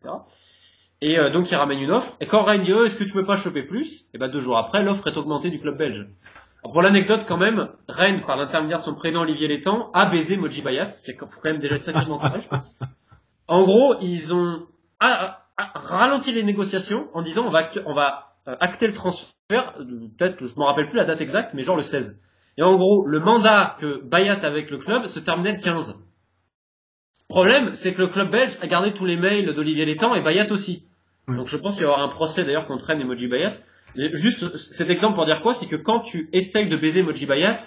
[1.02, 2.16] Et euh, donc, il ramène une offre.
[2.20, 4.08] Et quand Rennes dit, oh, est-ce que tu peux pas choper plus?
[4.14, 6.08] Et bah, deux jours après, l'offre est augmentée du club belge.
[6.64, 10.38] Alors, pour l'anecdote, quand même, Rennes, par l'intermédiaire de son prénom Olivier Létang, a baisé
[10.38, 12.76] Moji Bayat, ce qui faut quand même déjà être sacrément je pense.
[13.48, 14.68] En gros, ils ont
[15.00, 19.74] ralenti les négociations en disant, on va, on va euh, acter le transfert,
[20.18, 22.20] peut-être, je me rappelle plus la date exacte, mais genre le 16.
[22.58, 25.96] Et en gros, le mandat que Bayat avec le club se terminait le 15.
[25.96, 30.22] Le problème, c'est que le club belge a gardé tous les mails d'Olivier Létang et
[30.22, 30.86] Bayat aussi.
[31.28, 33.54] Donc je pense qu'il y aura un procès d'ailleurs contre Rennes et Moji Bayat.
[33.96, 37.58] juste cet exemple pour dire quoi, c'est que quand tu essayes de baiser Moji Bayat,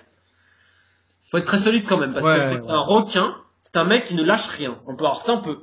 [1.30, 4.14] faut être très solide quand même, parce que c'est un requin, c'est un mec qui
[4.14, 4.78] ne lâche rien.
[4.86, 5.58] On peut, alors ça on peut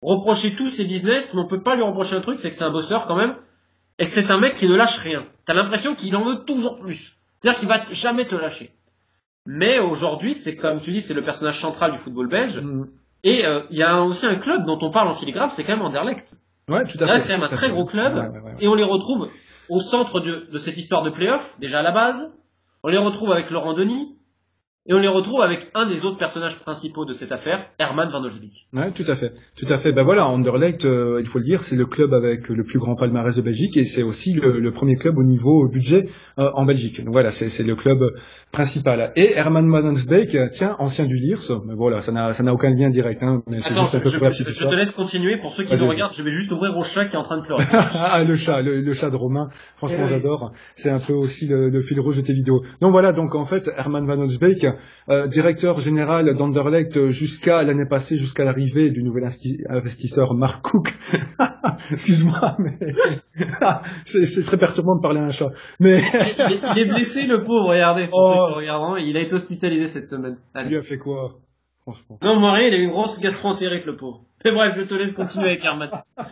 [0.00, 2.64] reprocher tous ses business, mais on peut pas lui reprocher un truc, c'est que c'est
[2.64, 3.36] un bosseur quand même,
[4.02, 5.26] et que c'est un mec qui ne lâche rien.
[5.44, 7.16] T'as l'impression qu'il en veut toujours plus.
[7.38, 8.72] C'est-à-dire qu'il va jamais te lâcher.
[9.46, 12.60] Mais aujourd'hui, c'est comme tu dis, c'est le personnage central du football belge.
[12.60, 12.86] Mm.
[13.22, 15.76] Et euh, il y a aussi un club dont on parle en filigrane, c'est quand
[15.76, 16.34] même Anderlecht.
[16.68, 17.18] Ouais, tout à fait.
[17.18, 18.34] C'est quand même un très gros club.
[18.58, 19.28] et on les retrouve
[19.68, 22.32] au centre de, de cette histoire de playoff, déjà à la base.
[22.82, 24.16] On les retrouve avec Laurent Denis,
[24.84, 28.24] et on les retrouve avec un des autres personnages principaux de cette affaire, Herman van
[28.24, 28.66] Olsbeek.
[28.72, 29.92] Ouais, tout à fait, tout à fait.
[29.92, 32.96] Ben voilà, Anderlecht, euh, il faut le dire, c'est le club avec le plus grand
[32.96, 36.06] palmarès de Belgique et c'est aussi le, premier club au niveau budget
[36.40, 37.04] euh, en Belgique.
[37.04, 38.00] Donc voilà, c'est le club
[38.50, 39.12] principal.
[39.14, 43.22] Et Herman van Olsbeek, tiens, ancien du Liers, mais voilà, ça n'a aucun lien direct.
[43.22, 45.38] Hein, Attends, je, je, te laisse continuer.
[45.40, 47.38] Pour ceux qui nous regardent, je vais juste ouvrir au chat qui est en train
[47.38, 47.62] de pleurer.
[47.72, 49.48] ah, le chat, le, chat de Romain.
[49.76, 50.52] Franchement, j'adore.
[50.74, 52.62] C'est un peu aussi le, fil rouge de tes vidéos.
[52.80, 54.71] Donc voilà, donc en fait, Herman van Olsbeek
[55.08, 59.24] euh, directeur général d'Anderlecht jusqu'à l'année passée, jusqu'à l'arrivée du nouvel
[59.68, 60.92] investisseur Mark Cook.
[61.90, 62.78] Excuse-moi, mais
[64.04, 65.50] c'est très perturbant de parler à un chat.
[65.80, 67.70] Mais il, est, blessé, le pauvre.
[67.70, 68.96] Regardez, oh.
[68.98, 70.36] il a été hospitalisé cette semaine.
[70.60, 71.40] Il lui a fait quoi,
[71.82, 72.18] franchement?
[72.22, 74.24] Non, moi il a eu une grosse gastro-entérite, le pauvre.
[74.44, 75.90] Mais bref, je te laisse continuer avec Herman.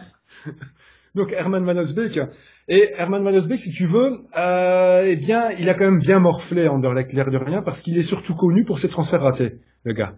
[1.15, 2.21] Donc Herman Van Osbeek,
[2.69, 6.21] et Herman Van Osbeek, si tu veux, euh, eh bien, il a quand même bien
[6.21, 9.93] morflé Anderlecht, l'air de rien, parce qu'il est surtout connu pour ses transferts ratés, le
[9.93, 10.15] gars,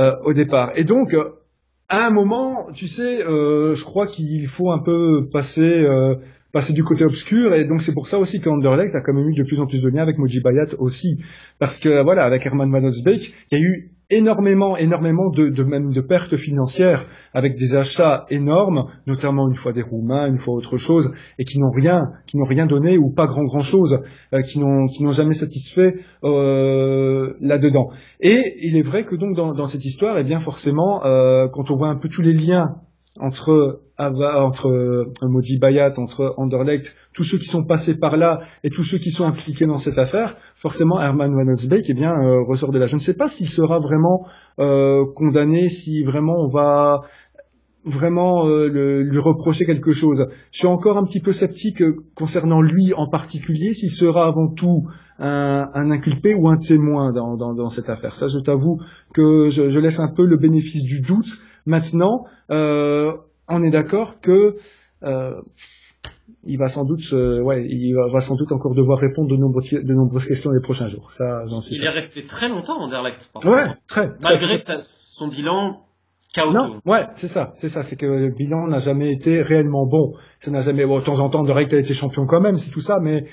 [0.00, 0.72] euh, au départ.
[0.74, 1.14] Et donc,
[1.88, 6.16] à un moment, tu sais, euh, je crois qu'il faut un peu passer euh,
[6.52, 9.34] passer du côté obscur et donc c'est pour ça aussi qu'Anderlecht a quand même eu
[9.34, 11.20] de plus en plus de liens avec Moji Bayat aussi
[11.58, 15.64] parce que voilà avec Herman Van Osbeek il y a eu énormément, énormément de, de,
[15.64, 20.54] même de pertes financières avec des achats énormes, notamment une fois des Roumains, une fois
[20.54, 24.00] autre chose, et qui n'ont rien, qui n'ont rien donné ou pas grand grand chose,
[24.32, 25.94] euh, qui n'ont qui n'ont jamais satisfait
[26.24, 27.88] euh, là-dedans.
[28.20, 31.70] Et il est vrai que donc dans, dans cette histoire, eh bien forcément, euh, quand
[31.70, 32.76] on voit un peu tous les liens
[33.20, 38.70] entre entre euh, Moji Bayat, entre Anderlecht, tous ceux qui sont passés par là et
[38.70, 42.42] tous ceux qui sont impliqués dans cette affaire, forcément Herman Van Osbeek eh bien euh,
[42.42, 42.86] ressort de là.
[42.86, 44.26] Je ne sais pas s'il sera vraiment
[44.58, 47.02] euh, condamné, si vraiment on va
[47.84, 50.26] vraiment lui reprocher quelque chose.
[50.52, 51.82] Je suis encore un petit peu sceptique
[52.14, 54.84] concernant lui en particulier, s'il sera avant tout
[55.18, 58.14] un, inculpé ou un témoin dans, dans, dans cette affaire.
[58.14, 58.78] Ça, je t'avoue
[59.12, 61.42] que je, je, laisse un peu le bénéfice du doute.
[61.66, 63.12] Maintenant, euh,
[63.48, 64.56] on est d'accord que
[65.02, 65.40] euh,
[66.44, 69.94] il va sans doute, ouais, il va, sans doute encore devoir répondre de nombreuses, de
[69.94, 71.10] nombreuses questions les prochains jours.
[71.12, 73.30] Ça, j'en suis il est resté très longtemps en Anderlecht.
[73.44, 74.10] Ouais, très.
[74.22, 75.80] Malgré son bilan
[76.36, 80.12] Non, ouais, c'est ça, c'est ça, c'est que le bilan n'a jamais été réellement bon.
[80.38, 82.70] Ça n'a jamais, bon, de temps en temps, Derek a été champion quand même, c'est
[82.70, 83.24] tout ça, mais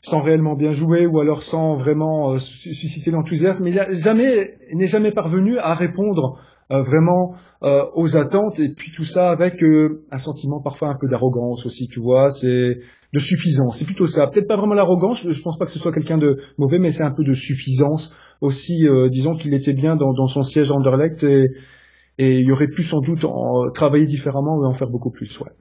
[0.00, 3.66] sans réellement bien jouer ou alors sans vraiment euh, susciter l'enthousiasme.
[3.66, 6.38] Il n'a jamais, n'est jamais parvenu à répondre
[6.70, 9.62] euh, vraiment euh, aux attentes et puis tout ça avec
[10.10, 12.78] un sentiment parfois un peu d'arrogance aussi, tu vois, c'est
[13.12, 13.78] de suffisance.
[13.78, 14.26] C'est plutôt ça.
[14.26, 15.26] Peut-être pas vraiment l'arrogance.
[15.26, 18.16] Je, pense pas que ce soit quelqu'un de mauvais, mais c'est un peu de suffisance
[18.40, 18.86] aussi.
[19.10, 21.52] disons qu'il était bien dans, dans son siège Anderlecht et,
[22.18, 25.40] et il aurait pu sans doute en, travailler différemment et en faire beaucoup plus.
[25.40, 25.52] Ouais.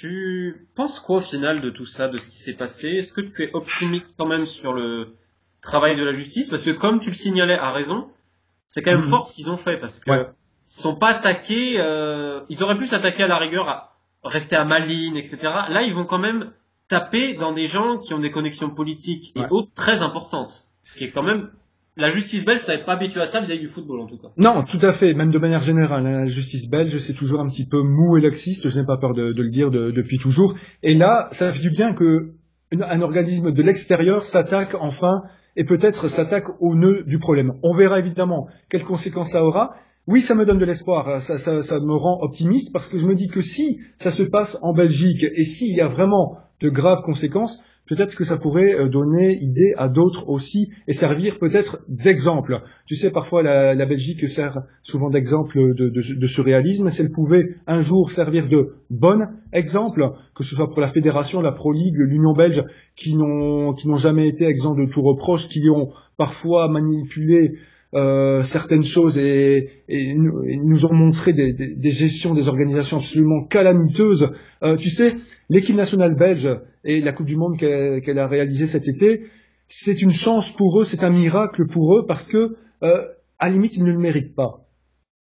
[0.00, 2.88] Tu penses quoi au final de tout ça, de ce qui s'est passé?
[2.90, 5.16] Est-ce que tu es optimiste quand même sur le
[5.60, 6.48] travail de la justice?
[6.48, 8.08] Parce que comme tu le signalais à raison,
[8.68, 9.10] c'est quand même mhm.
[9.10, 11.80] fort ce qu'ils ont fait parce que ils sont pas attaqués.
[11.80, 13.92] Euh, ils auraient pu s'attaquer à la rigueur, à
[14.22, 15.38] rester à Malines, etc.
[15.42, 16.52] Là, ils vont quand même
[16.86, 21.04] taper dans des gens qui ont des connexions politiques et autres très importantes, ce qui
[21.04, 21.50] est quand même
[21.98, 24.28] la justice belge, t'avais pas habitué à ça vis-à-vis du football en tout cas.
[24.36, 26.06] Non, tout à fait, même de manière générale.
[26.06, 28.96] Hein, la justice belge, c'est toujours un petit peu mou et laxiste, je n'ai pas
[28.98, 30.54] peur de, le dire depuis toujours.
[30.84, 32.34] Et là, ça fait du bien que
[32.70, 35.22] un organisme de l'extérieur s'attaque enfin
[35.56, 37.54] et peut-être s'attaque au nœud du problème.
[37.64, 39.74] On verra évidemment quelles conséquences ça aura.
[40.10, 43.14] Oui, ça me donne de l'espoir, ça, ça me rend optimiste parce que je me
[43.14, 47.02] dis que si ça se passe en Belgique et s'il y a vraiment de graves
[47.04, 52.62] conséquences, peut-être que ça pourrait euh, donner idée à d'autres aussi et servir peut-être d'exemple.
[52.86, 56.26] Tu sais, parfois la, Belgique sert souvent d'exemple de, de, de.
[56.26, 60.02] Si elle pouvait un jour servir de bon exemple,
[60.34, 62.64] que ce soit pour la fédération, la Pro League, l'Union belge,
[62.96, 67.58] qui n'ont qui n'ont jamais été exempts de tout reproche, qui ont parfois manipulé
[67.94, 74.32] euh, certaines choses et, nous ont montré des, des, gestions des organisations absolument calamiteuses.
[74.62, 75.14] Euh, tu sais,
[75.48, 76.50] l'équipe nationale belge
[76.84, 79.22] et la Coupe du Monde qu'elle a réalisée cet été,
[79.68, 83.06] c'est une chance pour eux, c'est un miracle pour eux parce que, euh,
[83.38, 84.66] à limite, ils ne le méritent pas.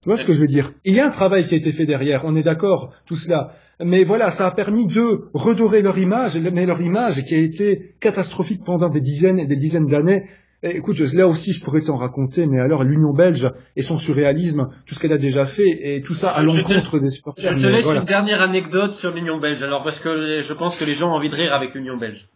[0.01, 0.73] Tu vois ce que je veux dire?
[0.85, 3.53] Il y a un travail qui a été fait derrière, on est d'accord, tout cela.
[3.83, 7.95] Mais voilà, ça a permis de redorer leur image, mais leur image qui a été
[7.99, 10.23] catastrophique pendant des dizaines et des dizaines d'années,
[10.63, 14.69] eh, écoute, là aussi, je pourrais t'en raconter, mais alors l'Union belge et son surréalisme,
[14.87, 17.57] tout ce qu'elle a déjà fait, et tout ça à l'encontre des supporters.
[17.57, 20.85] Je te laisse une dernière anecdote sur l'Union belge, alors parce que je pense que
[20.85, 22.27] les gens ont envie de rire avec l'Union belge.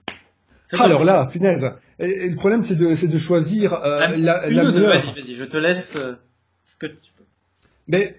[0.77, 1.67] alors là, punaise.
[1.97, 4.41] Et, le problème, c'est de, de, choisir euh, ah, la.
[4.41, 6.13] Vas-y, vas-y, je te laisse euh,
[6.63, 7.23] ce que tu peux.
[7.87, 8.17] Mais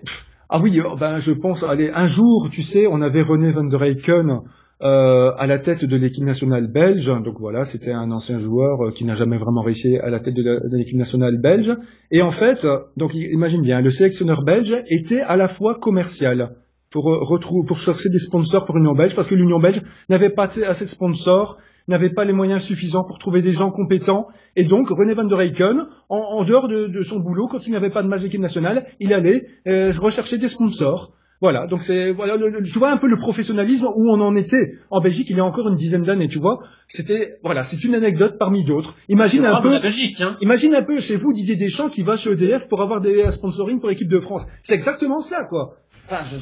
[0.49, 1.63] ah oui, oh, ben je pense.
[1.63, 4.41] Allez, un jour, tu sais, on avait René van der Eycken
[4.83, 7.07] euh, à la tête de l'équipe nationale belge.
[7.07, 10.35] Donc voilà, c'était un ancien joueur euh, qui n'a jamais vraiment réussi à la tête
[10.35, 11.73] de l'équipe nationale belge.
[12.11, 12.67] Et en fait,
[12.97, 16.57] donc imagine bien, le sélectionneur belge était à la fois commercial
[16.91, 20.35] pour euh, retrouver, pour chercher des sponsors pour l'Union belge, parce que l'Union belge n'avait
[20.35, 24.27] pas assez de sponsors, n'avait pas les moyens suffisants pour trouver des gens compétents.
[24.57, 28.03] Et donc, René van der Eycken, en, dehors de, son boulot, quand il n'avait pas
[28.03, 31.13] de match d'équipe nationale, il allait rechercher des sponsors.
[31.43, 35.01] Voilà, donc c'est voilà, tu vois un peu le professionnalisme où on en était en
[35.01, 36.61] Belgique il y a encore une dizaine d'années, tu vois.
[36.87, 38.95] C'était voilà, c'est une anecdote parmi d'autres.
[39.09, 40.37] Imagine un peu, hein.
[40.41, 43.81] imagine un peu chez vous Didier Deschamps qui va chez EDF pour avoir des sponsoring
[43.81, 44.47] pour l'équipe de France.
[44.63, 45.79] C'est exactement cela, quoi.
[46.09, 46.37] Enfin, je,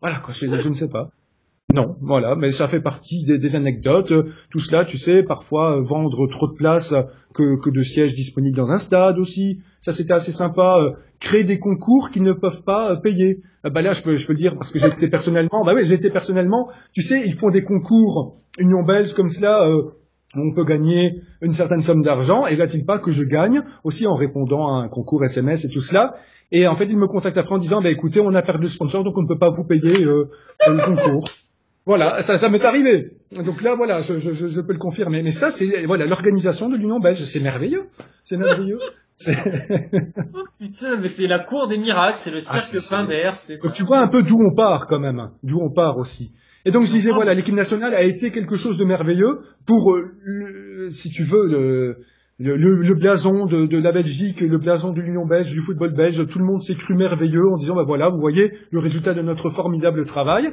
[0.00, 0.32] voilà, quoi.
[0.32, 1.10] je ne sais pas.
[1.74, 4.14] Non, voilà, mais ça fait partie des, anecdotes.
[4.50, 6.94] Tout cela, tu sais, parfois euh, vendre trop de places
[7.34, 9.60] que, que de sièges disponibles dans un stade aussi.
[9.80, 10.78] Ça, c'était assez sympa.
[10.80, 13.42] Euh, créer des concours qui ne peuvent pas euh, payer.
[13.64, 15.62] bah là, je peux, je peux le dire parce que été personnellement.
[15.62, 16.70] Bah oui, été personnellement.
[16.94, 19.68] Tu sais, ils font des concours Union belge comme cela.
[20.34, 22.46] on peut gagner une certaine somme d'argent.
[22.46, 25.82] Et là-t-il pas que je gagne aussi en répondant à un concours SMS et tout
[25.82, 26.14] cela.
[26.50, 28.70] Et en fait, ils me contactent après en disant, bah écoutez, on a perdu le
[28.70, 30.30] sponsor, donc on ne peut pas vous payer le
[30.86, 31.28] concours.
[31.88, 33.12] Voilà, ça, ça m'est arrivé.
[33.32, 35.22] Donc là, voilà, je, je, je, peux le confirmer.
[35.22, 37.16] Mais ça, c'est voilà l'organisation de l'Union belge.
[37.16, 37.86] C'est merveilleux.
[38.22, 38.78] C'est merveilleux.
[39.26, 43.36] oh, putain, mais c'est la cour des miracles, c'est le ah, cercle fin d'air.
[43.64, 46.34] Donc tu vois un peu d'où on part quand même, d'où on part aussi.
[46.66, 50.90] Et donc je disais voilà, l'équipe nationale a été quelque chose de merveilleux pour, euh,
[50.90, 51.96] si tu veux, le,
[52.38, 56.26] le, le, blason de, de, la Belgique, le blason de l'Union belge, du football belge,
[56.26, 59.22] tout le monde s'est cru merveilleux en disant bah voilà, vous voyez le résultat de
[59.22, 60.52] notre formidable travail.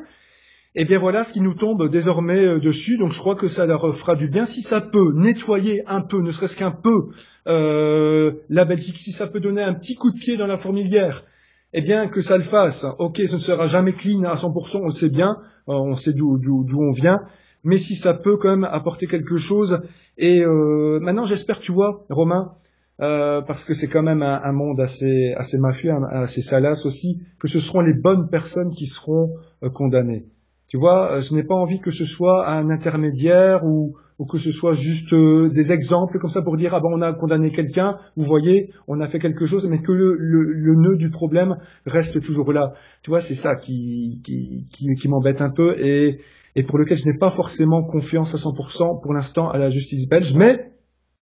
[0.78, 2.98] Eh bien voilà ce qui nous tombe désormais euh, dessus.
[2.98, 6.20] Donc je crois que ça leur fera du bien si ça peut nettoyer un peu,
[6.22, 7.08] ne serait-ce qu'un peu,
[7.48, 11.24] euh, la Belgique, si ça peut donner un petit coup de pied dans la fourmilière.
[11.72, 12.86] Eh bien que ça le fasse.
[13.00, 16.40] Ok, ce ne sera jamais clean à 100%, on le sait bien, on sait d'où
[16.78, 17.20] on vient.
[17.64, 19.82] Mais si ça peut quand même apporter quelque chose.
[20.18, 22.52] Et euh, maintenant j'espère, tu vois, Romain,
[22.98, 27.60] parce que c'est quand même un, monde assez, assez mafieux, assez salace aussi, que ce
[27.60, 29.36] seront les bonnes personnes qui seront
[29.74, 30.26] condamnées.
[30.68, 34.52] Tu vois, je n'ai pas envie que ce soit un intermédiaire ou, ou que ce
[34.52, 38.24] soit juste des exemples comme ça pour dire ah ben on a condamné quelqu'un, vous
[38.24, 41.56] voyez, on a fait quelque chose, mais que le, le, nœud du problème
[41.86, 42.74] reste toujours là.
[43.04, 46.20] Tu vois, c'est ça qui, qui, qui, qui m'embête un peu et,
[46.56, 50.08] et pour lequel je n'ai pas forcément confiance à 100% pour l'instant à la justice
[50.08, 50.72] belge, mais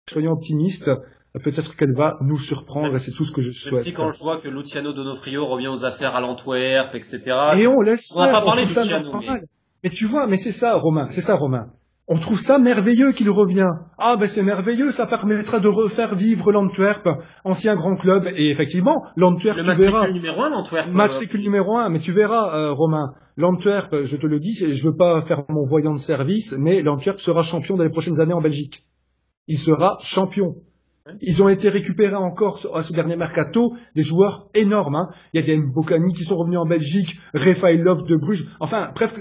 [0.08, 0.90] soyons optimistes,
[1.42, 3.74] peut-être qu'elle va nous surprendre et c'est tout ce que je souhaite.
[3.74, 7.20] Même si quand je vois que Luciano Donofrio revient aux affaires à l'Antwerp, etc.
[7.58, 9.10] Et on laisse on va pas parler de Luciano.
[9.20, 9.42] Mais...
[9.84, 9.90] mais...
[9.90, 11.66] tu vois, mais c'est ça, Romain, c'est ça, Romain.
[12.08, 13.66] On trouve ça merveilleux qu'il revient.
[13.98, 17.04] Ah ben c'est merveilleux, ça permettra de refaire vivre l'Antwerp,
[17.44, 18.28] ancien grand club.
[18.36, 20.08] Et effectivement, l'Antwerp, tu verras.
[20.12, 20.88] numéro un, l'Antwerp.
[20.92, 23.14] Matricule numéro un, mais tu verras, euh, Romain.
[23.36, 27.18] L'Antwerp, je te le dis, je veux pas faire mon voyant de service, mais l'Antwerp
[27.18, 28.86] sera champion dans les prochaines années en Belgique.
[29.48, 30.54] Il sera champion.
[31.20, 34.96] Ils ont été récupérés encore à ce dernier mercato des joueurs énormes.
[34.96, 35.08] Hein.
[35.32, 38.46] Il y a des Mbokani qui sont revenus en Belgique, Love de Bruges.
[38.58, 39.14] Enfin, bref,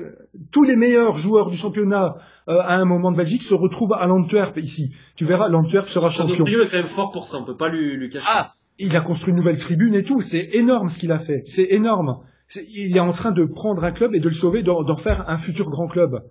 [0.51, 2.15] tous les meilleurs joueurs du championnat
[2.49, 4.93] euh, à un moment de Belgique se retrouvent à l'Antwerp ici.
[5.15, 6.45] Tu verras, l'Antwerp sera champion.
[6.47, 8.25] Il est quand même fort pour ça, on peut pas lui, lui cacher.
[8.29, 10.21] Ah, il a construit une nouvelle tribune et tout.
[10.21, 11.43] C'est énorme ce qu'il a fait.
[11.45, 12.19] C'est énorme.
[12.55, 15.37] il est en train de prendre un club et de le sauver, d'en faire un
[15.37, 16.23] futur grand club.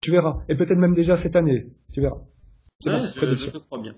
[0.00, 0.38] Tu verras.
[0.48, 1.66] Et peut-être même déjà cette année.
[1.92, 2.22] Tu verras.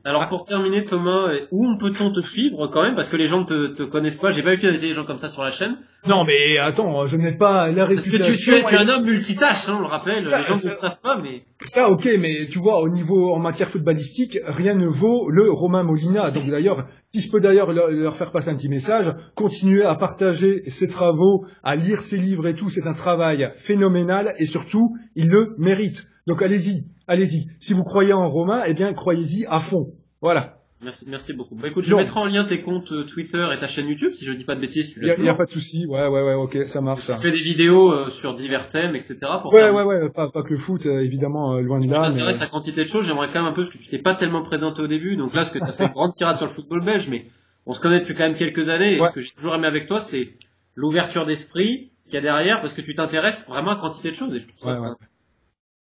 [0.05, 3.74] Alors pour terminer Thomas, où peut-on te suivre quand même parce que les gens ne
[3.74, 4.30] te, connaissent pas.
[4.30, 5.76] J'ai pas eu d'inviter des gens comme ça sur la chaîne.
[6.07, 8.18] Non mais attends, je n'ai pas la réputation.
[8.18, 10.16] Parce que tu, es un homme multitâche, hein, on le rappelle.
[10.16, 13.68] les gens ne savent pas, mais ça ok, mais tu vois au niveau en matière
[13.68, 16.30] footballistique, rien ne vaut le Romain Molina.
[16.30, 20.62] Donc d'ailleurs, si je peux d'ailleurs leur, faire passer un petit message, continuer à partager
[20.68, 25.30] ses travaux, à lire ses livres et tout, c'est un travail phénoménal et surtout, il
[25.30, 26.07] le mérite.
[26.27, 27.49] Donc allez-y, allez-y.
[27.61, 29.93] Si vous croyez en Romain, eh bien croyez-y à fond.
[30.22, 30.59] Voilà.
[30.83, 31.55] Merci, merci beaucoup.
[31.55, 34.27] Bah écoute, je mettrai en lien tes comptes euh, Twitter et ta chaîne YouTube, si
[34.27, 34.95] je dis pas de bêtises.
[35.01, 35.87] Il n'y a, pas de souci.
[35.87, 37.07] Ouais, ouais, ouais, ok, ça marche.
[37.07, 39.16] Tu fais des vidéos euh, sur divers thèmes, etc.
[39.41, 42.01] Pour ouais, ouais, ouais, pas, pas que le foot, euh, évidemment, loin de là.
[42.11, 42.47] m'intéresse mais...
[42.47, 43.07] à quantité de choses.
[43.07, 45.16] J'aimerais quand même un peu, parce que tu t'es pas tellement présenté au début.
[45.16, 47.27] Donc là, ce que tu as fait une grande tirade sur le football belge, mais
[47.64, 48.97] on se connaît depuis quand même quelques années.
[48.97, 50.35] Et ce que j'ai toujours aimé avec toi, c'est
[50.75, 54.35] l'ouverture d'esprit qu'il y a derrière, parce que tu t'intéresses vraiment à quantité de choses.
[54.35, 54.97] Et je trouve ça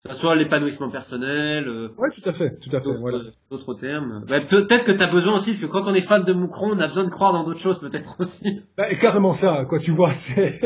[0.00, 1.68] ça soit l'épanouissement personnel.
[1.68, 2.88] Euh, ouais, tout à fait, tout à fait.
[3.50, 4.24] D'autres termes.
[4.26, 6.70] Bah, peut-être que tu as besoin aussi, parce que quand on est fan de Moucron,
[6.72, 8.62] on a besoin de croire dans d'autres choses, peut-être aussi.
[8.78, 9.78] Bah, carrément ça, quoi.
[9.78, 10.58] Tu vois, c'est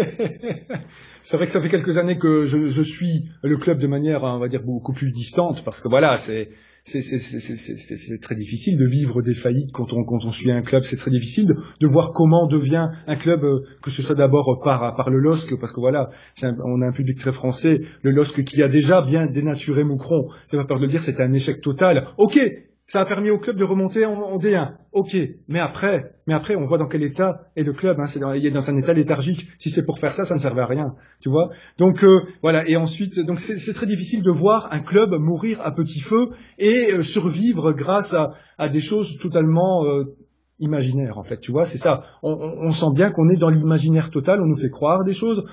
[1.21, 4.23] c'est vrai que ça fait quelques années que je, je suis le club de manière,
[4.23, 6.51] on va dire, beaucoup plus distante, parce que voilà, c'est
[6.87, 10.83] c'est très difficile de vivre des faillites quand on, quand on suit un club.
[10.83, 14.95] C'est très difficile de, voir comment devient un club, euh, que ce soit d'abord par,
[14.95, 16.11] par le LOSC, parce que voilà,
[16.43, 20.29] on a un public très français, le LOSC qui a déjà bien dénaturé Moucron.
[20.47, 22.09] C'est pas peur de le dire, c'était un échec total.
[22.19, 22.39] Ok,
[22.87, 24.75] ça a permis au club de remonter en, D1.
[24.93, 25.17] Ok,
[25.49, 27.99] mais après, mais après, on voit dans quel état est le club.
[27.99, 29.49] Hein, dans, il est dans un état léthargique.
[29.59, 31.49] Si c'est pour faire ça, ça ne servait à rien, tu vois?
[31.79, 32.69] Donc euh, voilà.
[32.69, 36.29] Et ensuite, donc c'est très difficile de voir un club mourir à petit feu
[36.59, 40.15] et euh, survivre grâce à, à, des choses totalement euh,
[40.59, 41.19] imaginaires.
[41.19, 42.03] En fait, tu vois, c'est ça.
[42.23, 44.43] On, on, sent bien qu'on est dans l'imaginaire total.
[44.43, 45.47] On nous fait croire des choses.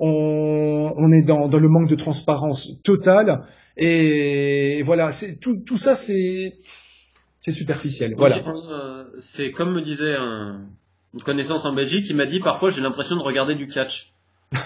[0.00, 3.44] On, on est dans, dans le manque de transparence totale.
[3.76, 6.54] Et voilà, c'est tout, tout ça, c'est
[7.48, 8.14] superficiel.
[8.16, 8.38] Voilà.
[8.38, 10.62] Euh, c'est comme me disait un,
[11.14, 14.12] une connaissance en Belgique qui m'a dit parfois j'ai l'impression de regarder du catch.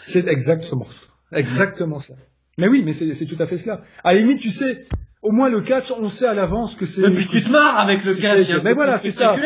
[0.00, 1.08] c'est exactement ça.
[1.32, 2.14] Exactement ça.
[2.58, 3.82] Mais oui, mais c'est tout à fait cela.
[4.02, 4.86] À la limite, tu sais,
[5.22, 7.02] au moins le catch, on sait à l'avance que c'est.
[7.02, 8.50] Mais tu te marres avec le catch.
[8.64, 9.36] Mais voilà, c'est ça.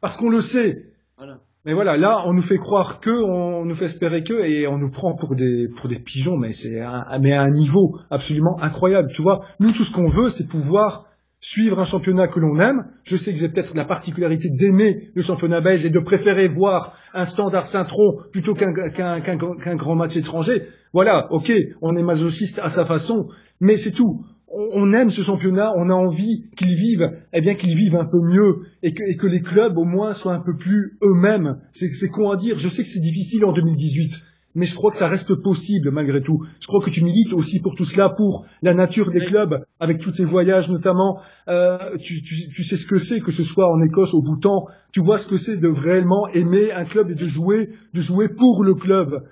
[0.00, 0.92] Parce qu'on le sait.
[1.18, 1.38] Voilà.
[1.66, 4.78] Mais voilà, là, on nous fait croire que, on nous fait espérer que, et on
[4.78, 6.80] nous prend pour des pour des pigeons, mais c'est
[7.20, 9.08] mais à un niveau absolument incroyable.
[9.12, 11.06] Tu vois, nous, tout ce qu'on veut, c'est pouvoir
[11.40, 12.84] suivre un championnat que l'on aime.
[13.02, 16.96] Je sais que j'ai peut-être la particularité d'aimer le championnat belge et de préférer voir
[17.12, 20.68] un standard Saint-Tron plutôt qu'un qu'un qu'un grand match étranger.
[20.92, 21.52] Voilà, ok,
[21.82, 23.26] on est masochiste à sa façon,
[23.60, 27.76] mais c'est tout on aime ce championnat, on a envie qu'ils vivent, eh bien qu'ils
[27.76, 31.60] vivent un peu mieux et que, les clubs au moins soient un peu plus eux-mêmes.
[31.72, 34.24] C'est con à dire, je sais que c'est difficile en 2018,
[34.54, 36.38] mais je crois que ça reste possible malgré tout.
[36.60, 39.98] Je crois que tu milites aussi pour tout cela, pour la nature des clubs, avec
[39.98, 41.20] tous tes voyages notamment.
[41.48, 45.18] Euh, tu, sais ce que c'est, que ce soit en Écosse, au Bhoutan, tu vois
[45.18, 48.74] ce que c'est de réellement aimer un club et de jouer, de jouer pour le
[48.74, 49.24] club.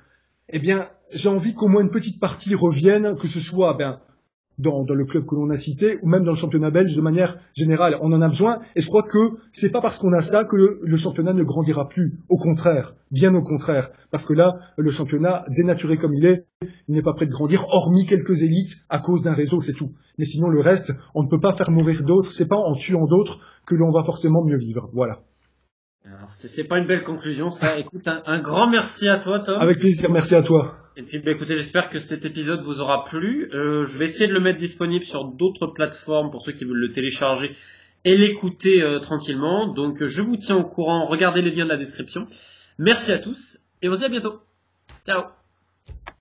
[0.48, 4.00] Eh bien, j'ai envie qu'au moins une petite partie revienne, que ce soit, ben,
[4.58, 7.38] dans, le club que l'on a cité, ou même dans le championnat belge de manière
[7.54, 7.98] générale.
[8.00, 9.18] On en a besoin, et je crois que
[9.52, 12.18] c'est pas parce qu'on a ça que le, championnat ne grandira plus.
[12.28, 16.46] Au contraire, bien au contraire, parce que là, le championnat, dénaturé comme il est,
[16.88, 19.92] il n'est pas prêt de grandir, hormis quelques élites à cause d'un réseau, c'est tout.
[20.18, 22.30] Mais sinon, le reste, on ne peut pas faire mourir d'autres.
[22.30, 24.88] C'est pas en tuant d'autres que l'on va forcément mieux vivre.
[24.92, 25.20] Voilà.
[26.28, 27.78] C'est pas une belle conclusion, ça.
[27.78, 29.60] Écoute, un, grand merci à toi, Tom.
[29.60, 30.76] Avec plaisir, merci à toi.
[30.96, 33.50] Et puis, bah, écoutez, j'espère que cet épisode vous aura plu.
[33.52, 36.76] Euh, je vais essayer de le mettre disponible sur d'autres plateformes pour ceux qui veulent
[36.76, 37.56] le télécharger
[38.04, 39.72] et l'écouter euh, tranquillement.
[39.72, 41.06] Donc, je vous tiens au courant.
[41.06, 42.26] Regardez les liens de la description.
[42.78, 44.40] Merci à tous et on se dit à bientôt.
[45.06, 45.43] Ciao